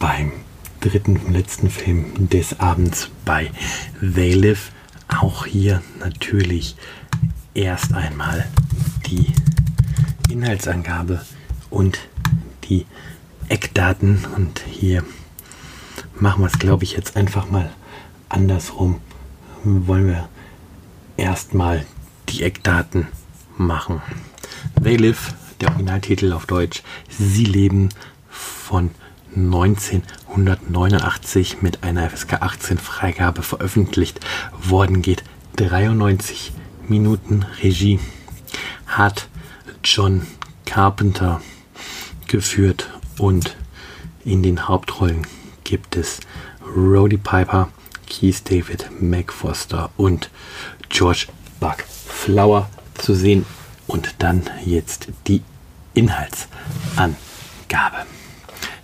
beim 0.00 0.32
dritten 0.80 1.18
und 1.18 1.32
letzten 1.32 1.70
Film 1.70 2.28
des 2.28 2.58
Abends 2.58 3.10
bei 3.24 3.52
They 4.00 4.32
Live. 4.32 4.72
Auch 5.06 5.46
hier 5.46 5.80
natürlich 6.00 6.74
erst 7.54 7.94
einmal 7.94 8.48
die 9.06 9.32
Inhaltsangabe 10.28 11.24
und 11.70 12.00
die 12.64 12.84
Eckdaten. 13.48 14.24
Und 14.34 14.64
hier 14.68 15.04
machen 16.18 16.42
wir 16.42 16.48
es, 16.48 16.58
glaube 16.58 16.82
ich, 16.82 16.94
jetzt 16.94 17.16
einfach 17.16 17.48
mal 17.48 17.70
andersrum. 18.28 18.96
Wollen 19.62 20.08
wir 20.08 20.28
erstmal 21.16 21.86
die 22.34 22.42
Eckdaten 22.42 23.06
machen. 23.56 24.02
They 24.82 24.96
Live, 24.96 25.34
der 25.60 25.68
Originaltitel 25.68 26.32
auf 26.32 26.46
Deutsch, 26.46 26.82
Sie 27.08 27.44
leben 27.44 27.90
von 28.28 28.90
1989 29.36 31.62
mit 31.62 31.84
einer 31.84 32.10
FSK 32.10 32.42
18 32.42 32.78
Freigabe 32.78 33.42
veröffentlicht. 33.42 34.18
Worden, 34.60 35.00
geht 35.02 35.22
93 35.56 36.52
Minuten 36.88 37.46
Regie, 37.62 38.00
hat 38.86 39.28
John 39.84 40.26
Carpenter 40.66 41.40
geführt 42.26 42.90
und 43.18 43.56
in 44.24 44.42
den 44.42 44.66
Hauptrollen 44.66 45.24
gibt 45.62 45.94
es 45.96 46.18
Roddy 46.76 47.16
Piper, 47.16 47.68
Keith 48.08 48.42
David, 48.44 48.90
Meg 49.00 49.32
Foster 49.32 49.90
und 49.96 50.30
George 50.88 51.28
Buck 51.60 51.84
Flower 52.24 52.70
zu 52.94 53.14
sehen. 53.14 53.44
Und 53.86 54.14
dann 54.20 54.42
jetzt 54.64 55.08
die 55.26 55.42
Inhaltsangabe. 55.92 57.18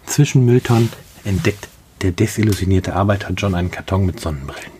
Zwischen 0.05 0.45
Mülltonnen 0.45 0.91
entdeckt 1.25 1.69
der 2.03 2.13
desillusionierte 2.13 2.95
Arbeiter 2.95 3.33
John 3.35 3.55
einen 3.55 3.71
Karton 3.71 4.05
mit 4.05 4.21
Sonnenbrillen, 4.21 4.73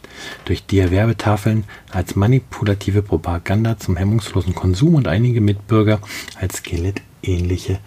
durch 0.45 0.67
die 0.67 0.79
er 0.79 0.91
Werbetafeln 0.91 1.65
als 1.91 2.17
manipulative 2.17 3.01
Propaganda 3.01 3.79
zum 3.79 3.97
hemmungslosen 3.97 4.55
Konsum 4.55 4.95
und 4.95 5.09
einige 5.09 5.41
Mitbürger 5.41 6.01
als 6.39 6.59
skelettähnliche 6.59 7.79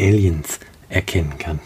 Aliens 0.00 0.58
erkennen 0.88 1.36
kann. 1.38 1.60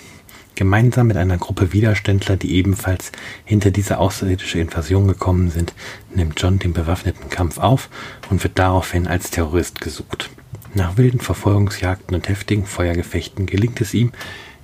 Gemeinsam 0.63 1.09
mit 1.09 1.17
einer 1.17 1.39
Gruppe 1.39 1.73
Widerständler, 1.73 2.37
die 2.37 2.55
ebenfalls 2.55 3.11
hinter 3.45 3.73
diese 3.73 3.99
außerirdische 3.99 4.61
Invasion 4.61 5.09
gekommen 5.09 5.51
sind, 5.51 5.75
nimmt 6.15 6.41
John 6.41 6.61
den 6.61 6.73
bewaffneten 6.73 7.29
Kampf 7.31 7.59
auf 7.59 7.91
und 8.31 8.45
wird 8.45 8.61
daraufhin 8.61 9.09
als 9.09 9.33
Terrorist 9.33 9.81
gesucht. 9.81 10.31
Nach 10.73 10.97
wilden 10.97 11.19
Verfolgungsjagden 11.19 12.15
und 12.15 12.29
heftigen 12.29 12.65
Feuergefechten 12.65 13.47
gelingt 13.47 13.81
es 13.81 13.93
ihm, 13.93 14.13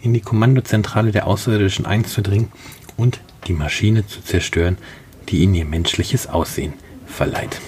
in 0.00 0.14
die 0.14 0.20
Kommandozentrale 0.20 1.10
der 1.10 1.26
Außerirdischen 1.26 1.84
einzudringen 1.84 2.52
und 2.96 3.18
die 3.48 3.52
Maschine 3.52 4.06
zu 4.06 4.22
zerstören, 4.22 4.78
die 5.28 5.38
ihnen 5.38 5.56
ihr 5.56 5.64
menschliches 5.64 6.28
Aussehen 6.28 6.74
verleiht. 7.08 7.60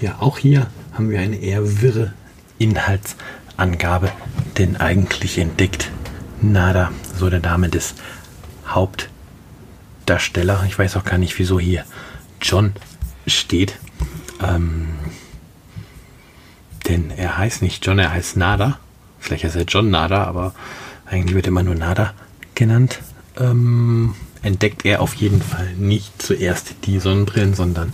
Ja, 0.00 0.18
auch 0.20 0.38
hier 0.38 0.70
haben 0.92 1.10
wir 1.10 1.18
eine 1.18 1.38
eher 1.38 1.82
wirre 1.82 2.12
Inhaltsangabe, 2.58 4.12
denn 4.58 4.76
eigentlich 4.76 5.38
entdeckt 5.38 5.90
Nada, 6.42 6.92
so 7.18 7.30
der 7.30 7.40
Name 7.40 7.68
des 7.68 7.94
Hauptdarsteller. 8.68 10.64
Ich 10.66 10.78
weiß 10.78 10.96
auch 10.96 11.04
gar 11.04 11.18
nicht, 11.18 11.38
wieso 11.38 11.58
hier 11.58 11.84
John 12.40 12.72
steht. 13.26 13.78
Ähm, 14.42 14.88
denn 16.86 17.10
er 17.10 17.38
heißt 17.38 17.62
nicht 17.62 17.84
John, 17.84 17.98
er 17.98 18.12
heißt 18.12 18.36
Nada. 18.36 18.78
Vielleicht 19.18 19.44
heißt 19.44 19.56
er 19.56 19.64
John 19.64 19.90
Nada, 19.90 20.24
aber 20.24 20.54
eigentlich 21.06 21.34
wird 21.34 21.46
er 21.46 21.48
immer 21.48 21.62
nur 21.62 21.74
Nada 21.74 22.14
genannt. 22.54 23.00
Ähm, 23.38 24.14
entdeckt 24.42 24.84
er 24.84 25.00
auf 25.00 25.14
jeden 25.14 25.42
Fall 25.42 25.74
nicht 25.74 26.22
zuerst 26.22 26.74
die 26.84 27.00
Sonnenbrillen, 27.00 27.54
sondern 27.54 27.92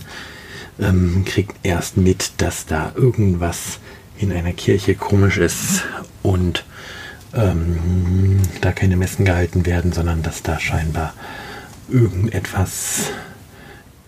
ähm, 0.79 1.23
kriegt 1.25 1.55
erst 1.63 1.97
mit, 1.97 2.33
dass 2.37 2.65
da 2.65 2.91
irgendwas 2.95 3.79
in 4.17 4.31
einer 4.31 4.53
Kirche 4.53 4.95
komisch 4.95 5.37
ist 5.37 5.83
und 6.21 6.65
ähm, 7.33 8.39
da 8.61 8.71
keine 8.71 8.95
Messen 8.97 9.25
gehalten 9.25 9.65
werden, 9.65 9.91
sondern 9.91 10.21
dass 10.23 10.43
da 10.43 10.59
scheinbar 10.59 11.13
irgendetwas 11.89 13.11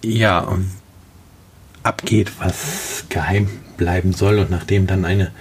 ja 0.03 0.57
abgeht, 1.83 2.31
was 2.39 3.05
geheim 3.09 3.49
bleiben 3.77 4.13
soll 4.13 4.39
und 4.39 4.49
nachdem 4.49 4.87
dann 4.87 5.05
eine 5.05 5.31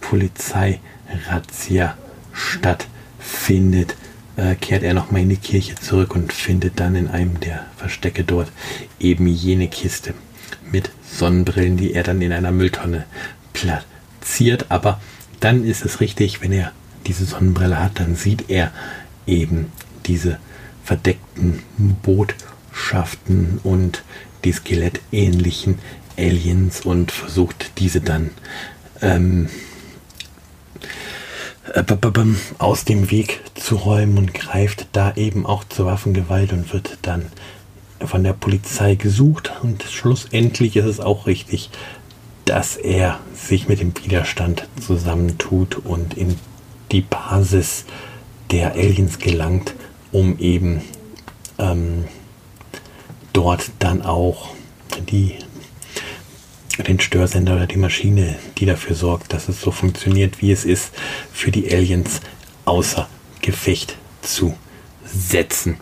Polizeirazzia 0.00 1.96
stattfindet, 2.32 3.96
äh, 4.36 4.54
kehrt 4.54 4.82
er 4.82 4.94
nochmal 4.94 5.22
in 5.22 5.28
die 5.28 5.36
Kirche 5.36 5.74
zurück 5.74 6.14
und 6.14 6.32
findet 6.32 6.80
dann 6.80 6.96
in 6.96 7.08
einem 7.08 7.38
der 7.40 7.66
Verstecke 7.76 8.24
dort 8.24 8.50
eben 8.98 9.26
jene 9.26 9.68
Kiste 9.68 10.14
mit 10.70 10.90
Sonnenbrillen, 11.04 11.76
die 11.76 11.92
er 11.92 12.02
dann 12.02 12.22
in 12.22 12.32
einer 12.32 12.50
Mülltonne 12.50 13.04
platziert. 13.52 14.66
Aber 14.70 15.00
dann 15.40 15.64
ist 15.64 15.84
es 15.84 16.00
richtig, 16.00 16.40
wenn 16.40 16.52
er 16.52 16.72
diese 17.06 17.24
Sonnenbrille 17.24 17.78
hat, 17.78 18.00
dann 18.00 18.16
sieht 18.16 18.48
er 18.48 18.72
eben 19.26 19.72
diese 20.06 20.38
verdeckten 20.84 21.62
Botschaften 22.02 23.60
und 23.62 24.02
die 24.44 24.52
skelettähnlichen 24.52 25.78
Aliens 26.16 26.82
und 26.82 27.12
versucht 27.12 27.78
diese 27.78 28.00
dann 28.00 28.30
ähm, 29.00 29.48
äh, 31.74 31.84
aus 32.58 32.84
dem 32.84 33.10
Weg 33.10 33.40
zu 33.54 33.76
räumen 33.76 34.18
und 34.18 34.34
greift 34.34 34.88
da 34.92 35.14
eben 35.14 35.46
auch 35.46 35.64
zur 35.64 35.86
Waffengewalt 35.86 36.52
und 36.52 36.72
wird 36.72 36.98
dann 37.02 37.26
von 38.04 38.24
der 38.24 38.32
Polizei 38.32 38.96
gesucht. 38.96 39.52
Und 39.62 39.84
schlussendlich 39.84 40.76
ist 40.76 40.86
es 40.86 41.00
auch 41.00 41.26
richtig, 41.26 41.70
dass 42.44 42.76
er 42.76 43.20
sich 43.34 43.68
mit 43.68 43.80
dem 43.80 43.94
Widerstand 44.02 44.66
zusammentut 44.80 45.76
und 45.76 46.14
in 46.14 46.36
die 46.92 47.00
Basis 47.00 47.84
der 48.50 48.72
Aliens 48.72 49.18
gelangt, 49.18 49.74
um 50.12 50.38
eben 50.38 50.82
ähm, 51.58 52.04
dort 53.32 53.70
dann 53.78 54.02
auch 54.02 54.54
die, 55.10 55.36
den 56.86 57.00
Störsender 57.00 57.56
oder 57.56 57.66
die 57.66 57.78
Maschine, 57.78 58.36
die 58.58 58.66
dafür 58.66 58.94
sorgt, 58.94 59.32
dass 59.32 59.48
es 59.48 59.60
so 59.60 59.70
funktioniert, 59.70 60.42
wie 60.42 60.52
es 60.52 60.64
ist, 60.64 60.92
für 61.32 61.50
die 61.50 61.72
Aliens 61.72 62.20
außer 62.64 63.08
Gefecht 63.40 63.96
zu 64.20 64.54
setzen. 65.04 65.80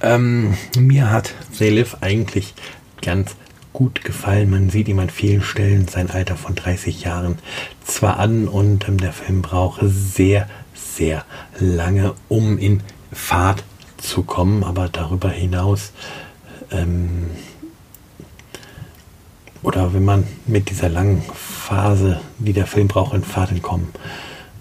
Ähm, 0.00 0.56
mir 0.76 1.10
hat 1.10 1.34
Selif 1.52 1.96
eigentlich 2.00 2.54
ganz 3.00 3.36
gut 3.78 4.02
gefallen. 4.02 4.50
Man 4.50 4.70
sieht 4.70 4.88
ihm 4.88 4.98
an 4.98 5.08
vielen 5.08 5.40
Stellen 5.40 5.86
sein 5.86 6.10
Alter 6.10 6.34
von 6.34 6.56
30 6.56 7.04
Jahren 7.04 7.38
zwar 7.84 8.18
an 8.18 8.48
und 8.48 8.88
ähm, 8.88 8.98
der 8.98 9.12
Film 9.12 9.40
braucht 9.40 9.80
sehr, 9.84 10.48
sehr 10.74 11.24
lange, 11.60 12.14
um 12.26 12.58
in 12.58 12.82
Fahrt 13.12 13.62
zu 13.96 14.24
kommen, 14.24 14.64
aber 14.64 14.88
darüber 14.88 15.30
hinaus 15.30 15.92
ähm, 16.72 17.30
oder 19.62 19.94
wenn 19.94 20.04
man 20.04 20.24
mit 20.48 20.70
dieser 20.70 20.88
langen 20.88 21.22
Phase, 21.32 22.20
die 22.38 22.52
der 22.52 22.66
Film 22.66 22.88
braucht, 22.88 23.14
in 23.14 23.22
Fahrt 23.22 23.52
entkommen, 23.52 23.90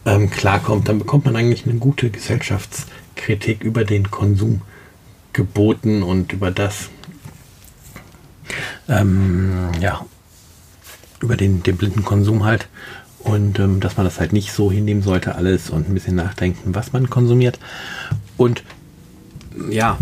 ähm, 0.06 0.30
klarkommt, 0.30 0.90
dann 0.90 1.00
bekommt 1.00 1.26
man 1.26 1.36
eigentlich 1.36 1.66
eine 1.66 1.80
gute 1.80 2.12
Gesellschaftskritik 2.12 3.64
über 3.64 3.84
den 3.84 4.12
Konsum 4.12 4.62
geboten 5.34 6.04
und 6.04 6.34
über 6.34 6.52
das, 6.52 6.90
ähm, 8.88 9.72
ja, 9.82 10.06
über 11.22 11.36
den, 11.36 11.64
den 11.64 11.78
blinden 11.78 12.04
Konsum 12.04 12.44
halt. 12.44 12.68
Und 13.20 13.60
ähm, 13.60 13.80
dass 13.80 13.98
man 13.98 14.06
das 14.06 14.20
halt 14.20 14.32
nicht 14.32 14.54
so 14.54 14.72
hinnehmen 14.72 15.02
sollte, 15.02 15.36
alles 15.36 15.70
und 15.70 15.90
ein 15.90 15.94
bisschen 15.94 16.16
nachdenken, 16.16 16.76
was 16.76 16.94
man 16.94 17.10
konsumiert. 17.10 17.60
Und 18.38 18.64
ja, 19.70 19.98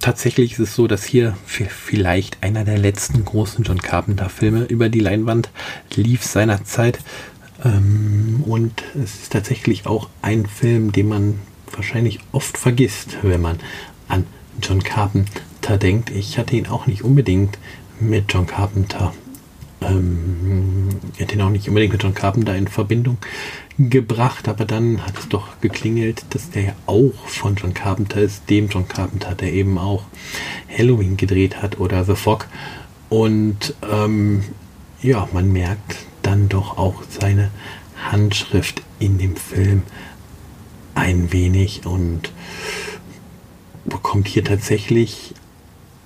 tatsächlich 0.00 0.52
ist 0.52 0.58
es 0.58 0.74
so, 0.74 0.86
dass 0.86 1.04
hier 1.04 1.36
vielleicht 1.46 2.42
einer 2.42 2.64
der 2.64 2.78
letzten 2.78 3.24
großen 3.24 3.64
John 3.64 3.80
Carpenter-Filme 3.80 4.64
über 4.64 4.88
die 4.88 5.00
Leinwand 5.00 5.50
lief 5.94 6.24
seinerzeit. 6.24 6.98
Ähm, 7.64 8.44
und 8.46 8.82
es 8.94 9.22
ist 9.22 9.32
tatsächlich 9.32 9.86
auch 9.86 10.08
ein 10.22 10.46
Film, 10.46 10.92
den 10.92 11.08
man 11.08 11.38
wahrscheinlich 11.72 12.20
oft 12.32 12.58
vergisst, 12.58 13.18
wenn 13.22 13.40
man 13.40 13.58
an 14.08 14.26
John 14.62 14.82
Carpenter 14.82 15.40
denkt. 15.74 16.10
Ich 16.10 16.38
hatte 16.38 16.56
ihn 16.56 16.68
auch 16.68 16.86
nicht 16.86 17.02
unbedingt 17.02 17.58
mit 17.98 18.32
John 18.32 18.46
Carpenter, 18.46 19.12
ähm, 19.80 20.88
ich 21.14 21.20
hatte 21.20 21.34
ihn 21.34 21.42
auch 21.42 21.50
nicht 21.50 21.68
unbedingt 21.68 21.92
mit 21.92 22.02
John 22.02 22.14
Carpenter 22.14 22.56
in 22.56 22.68
Verbindung 22.68 23.18
gebracht, 23.78 24.48
aber 24.48 24.64
dann 24.64 25.04
hat 25.04 25.18
es 25.18 25.28
doch 25.28 25.60
geklingelt, 25.60 26.24
dass 26.30 26.50
der 26.50 26.62
ja 26.62 26.72
auch 26.86 27.14
von 27.26 27.56
John 27.56 27.74
Carpenter 27.74 28.20
ist, 28.20 28.48
dem 28.48 28.68
John 28.68 28.88
Carpenter, 28.88 29.34
der 29.34 29.52
eben 29.52 29.78
auch 29.78 30.04
Halloween 30.76 31.16
gedreht 31.16 31.62
hat 31.62 31.78
oder 31.78 32.04
The 32.04 32.14
Fog. 32.14 32.46
Und 33.08 33.74
ähm, 33.90 34.44
ja, 35.02 35.28
man 35.32 35.52
merkt 35.52 35.96
dann 36.22 36.48
doch 36.48 36.78
auch 36.78 37.02
seine 37.08 37.50
Handschrift 38.10 38.82
in 38.98 39.18
dem 39.18 39.36
Film 39.36 39.82
ein 40.94 41.32
wenig 41.32 41.84
und 41.84 42.32
bekommt 43.84 44.26
hier 44.26 44.42
tatsächlich 44.42 45.34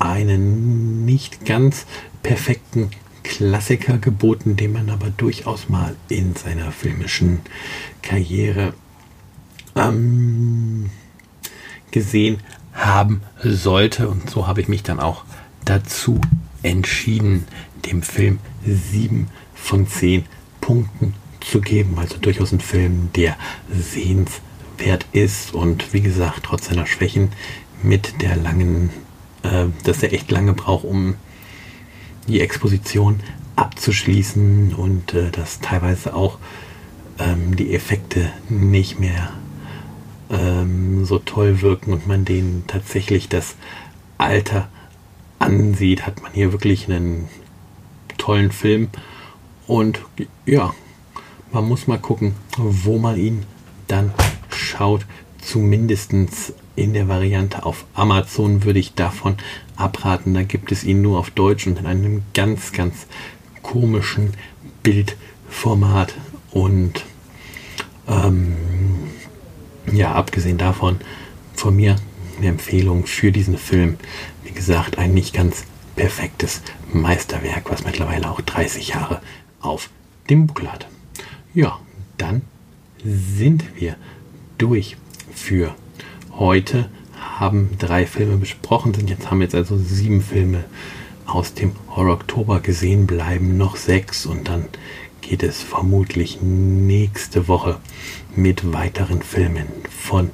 einen 0.00 1.04
nicht 1.04 1.44
ganz 1.44 1.86
perfekten 2.22 2.90
Klassiker 3.22 3.98
geboten, 3.98 4.56
den 4.56 4.72
man 4.72 4.90
aber 4.90 5.10
durchaus 5.10 5.68
mal 5.68 5.94
in 6.08 6.34
seiner 6.34 6.72
filmischen 6.72 7.40
Karriere 8.02 8.74
ähm, 9.76 10.90
gesehen 11.90 12.38
haben 12.72 13.22
sollte. 13.42 14.08
Und 14.08 14.28
so 14.30 14.46
habe 14.46 14.60
ich 14.60 14.68
mich 14.68 14.82
dann 14.82 14.98
auch 14.98 15.24
dazu 15.64 16.20
entschieden, 16.62 17.46
dem 17.86 18.02
Film 18.02 18.38
sieben 18.66 19.28
von 19.54 19.86
zehn 19.86 20.24
Punkten 20.60 21.14
zu 21.40 21.60
geben. 21.60 21.98
Also 21.98 22.18
durchaus 22.18 22.52
ein 22.52 22.60
Film, 22.60 23.10
der 23.14 23.36
sehenswert 23.70 25.06
ist 25.12 25.54
und 25.54 25.92
wie 25.92 26.00
gesagt, 26.00 26.40
trotz 26.44 26.66
seiner 26.66 26.86
Schwächen 26.86 27.32
mit 27.82 28.20
der 28.22 28.36
langen, 28.36 28.90
äh, 29.42 29.66
dass 29.84 30.02
er 30.02 30.12
echt 30.12 30.30
lange 30.30 30.52
braucht, 30.52 30.84
um 30.84 31.14
die 32.28 32.40
Exposition 32.40 33.20
abzuschließen 33.56 34.74
und 34.74 35.14
äh, 35.14 35.30
dass 35.30 35.60
teilweise 35.60 36.14
auch 36.14 36.38
ähm, 37.18 37.56
die 37.56 37.74
Effekte 37.74 38.30
nicht 38.48 38.98
mehr 38.98 39.30
ähm, 40.30 41.04
so 41.04 41.18
toll 41.18 41.60
wirken 41.60 41.92
und 41.92 42.06
man 42.06 42.24
denen 42.24 42.64
tatsächlich 42.66 43.28
das 43.28 43.56
Alter 44.18 44.68
ansieht, 45.38 46.06
hat 46.06 46.22
man 46.22 46.32
hier 46.32 46.52
wirklich 46.52 46.88
einen 46.88 47.28
tollen 48.18 48.52
Film 48.52 48.88
und 49.66 50.00
ja, 50.46 50.74
man 51.52 51.66
muss 51.66 51.86
mal 51.86 51.98
gucken, 51.98 52.34
wo 52.56 52.98
man 52.98 53.16
ihn 53.16 53.44
dann 53.88 54.12
schaut. 54.50 55.06
Zumindestens 55.40 56.52
in 56.76 56.92
der 56.92 57.08
Variante 57.08 57.64
auf 57.64 57.84
Amazon 57.94 58.64
würde 58.64 58.78
ich 58.78 58.94
davon 58.94 59.36
abraten. 59.76 60.34
Da 60.34 60.42
gibt 60.42 60.72
es 60.72 60.84
ihn 60.84 61.02
nur 61.02 61.18
auf 61.18 61.30
Deutsch 61.30 61.66
und 61.66 61.78
in 61.78 61.86
einem 61.86 62.22
ganz, 62.34 62.72
ganz 62.72 63.06
komischen 63.62 64.34
Bildformat. 64.82 66.14
Und 66.50 67.04
ähm, 68.08 68.56
ja, 69.92 70.12
abgesehen 70.12 70.58
davon 70.58 71.00
von 71.54 71.76
mir 71.76 71.96
eine 72.38 72.48
Empfehlung 72.48 73.06
für 73.06 73.32
diesen 73.32 73.58
Film. 73.58 73.96
Wie 74.44 74.52
gesagt, 74.52 74.98
ein 74.98 75.12
nicht 75.12 75.34
ganz 75.34 75.64
perfektes 75.96 76.62
Meisterwerk, 76.92 77.70
was 77.70 77.84
mittlerweile 77.84 78.30
auch 78.30 78.40
30 78.40 78.88
Jahre 78.88 79.20
auf 79.60 79.90
dem 80.30 80.46
Buckel 80.46 80.72
hat. 80.72 80.86
Ja, 81.52 81.78
dann 82.16 82.42
sind 83.04 83.64
wir 83.76 83.96
durch 84.56 84.96
für 85.34 85.74
heute 86.40 86.88
haben 87.38 87.76
drei 87.78 88.06
Filme 88.06 88.38
besprochen 88.38 88.94
sind. 88.94 89.10
Jetzt 89.10 89.30
haben 89.30 89.42
jetzt 89.42 89.54
also 89.54 89.76
sieben 89.76 90.22
Filme 90.22 90.64
aus 91.26 91.54
dem 91.54 91.72
Horror 91.94 92.14
Oktober 92.14 92.60
gesehen, 92.60 93.06
bleiben 93.06 93.56
noch 93.56 93.76
sechs 93.76 94.26
und 94.26 94.48
dann 94.48 94.64
geht 95.20 95.42
es 95.42 95.62
vermutlich 95.62 96.40
nächste 96.40 97.46
Woche 97.46 97.78
mit 98.34 98.72
weiteren 98.72 99.22
Filmen 99.22 99.66
von 99.90 100.30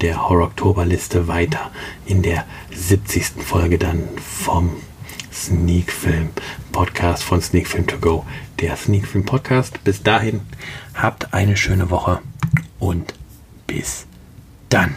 der 0.00 0.28
Horror 0.28 0.46
Oktober 0.46 0.86
Liste 0.86 1.26
weiter 1.26 1.72
in 2.06 2.22
der 2.22 2.46
70. 2.72 3.42
Folge 3.44 3.78
dann 3.78 4.04
vom 4.16 4.70
Sneak 5.32 5.92
Film 5.92 6.30
Podcast 6.70 7.24
von 7.24 7.42
Sneak 7.42 7.66
Film 7.66 7.86
To 7.88 7.98
Go, 7.98 8.24
der 8.60 8.76
Sneak 8.76 9.06
Film 9.06 9.24
Podcast. 9.24 9.82
Bis 9.82 10.04
dahin 10.04 10.40
habt 10.94 11.34
eine 11.34 11.56
schöne 11.56 11.90
Woche 11.90 12.20
und 12.78 13.12
bis 13.66 14.06
dann. 14.68 14.94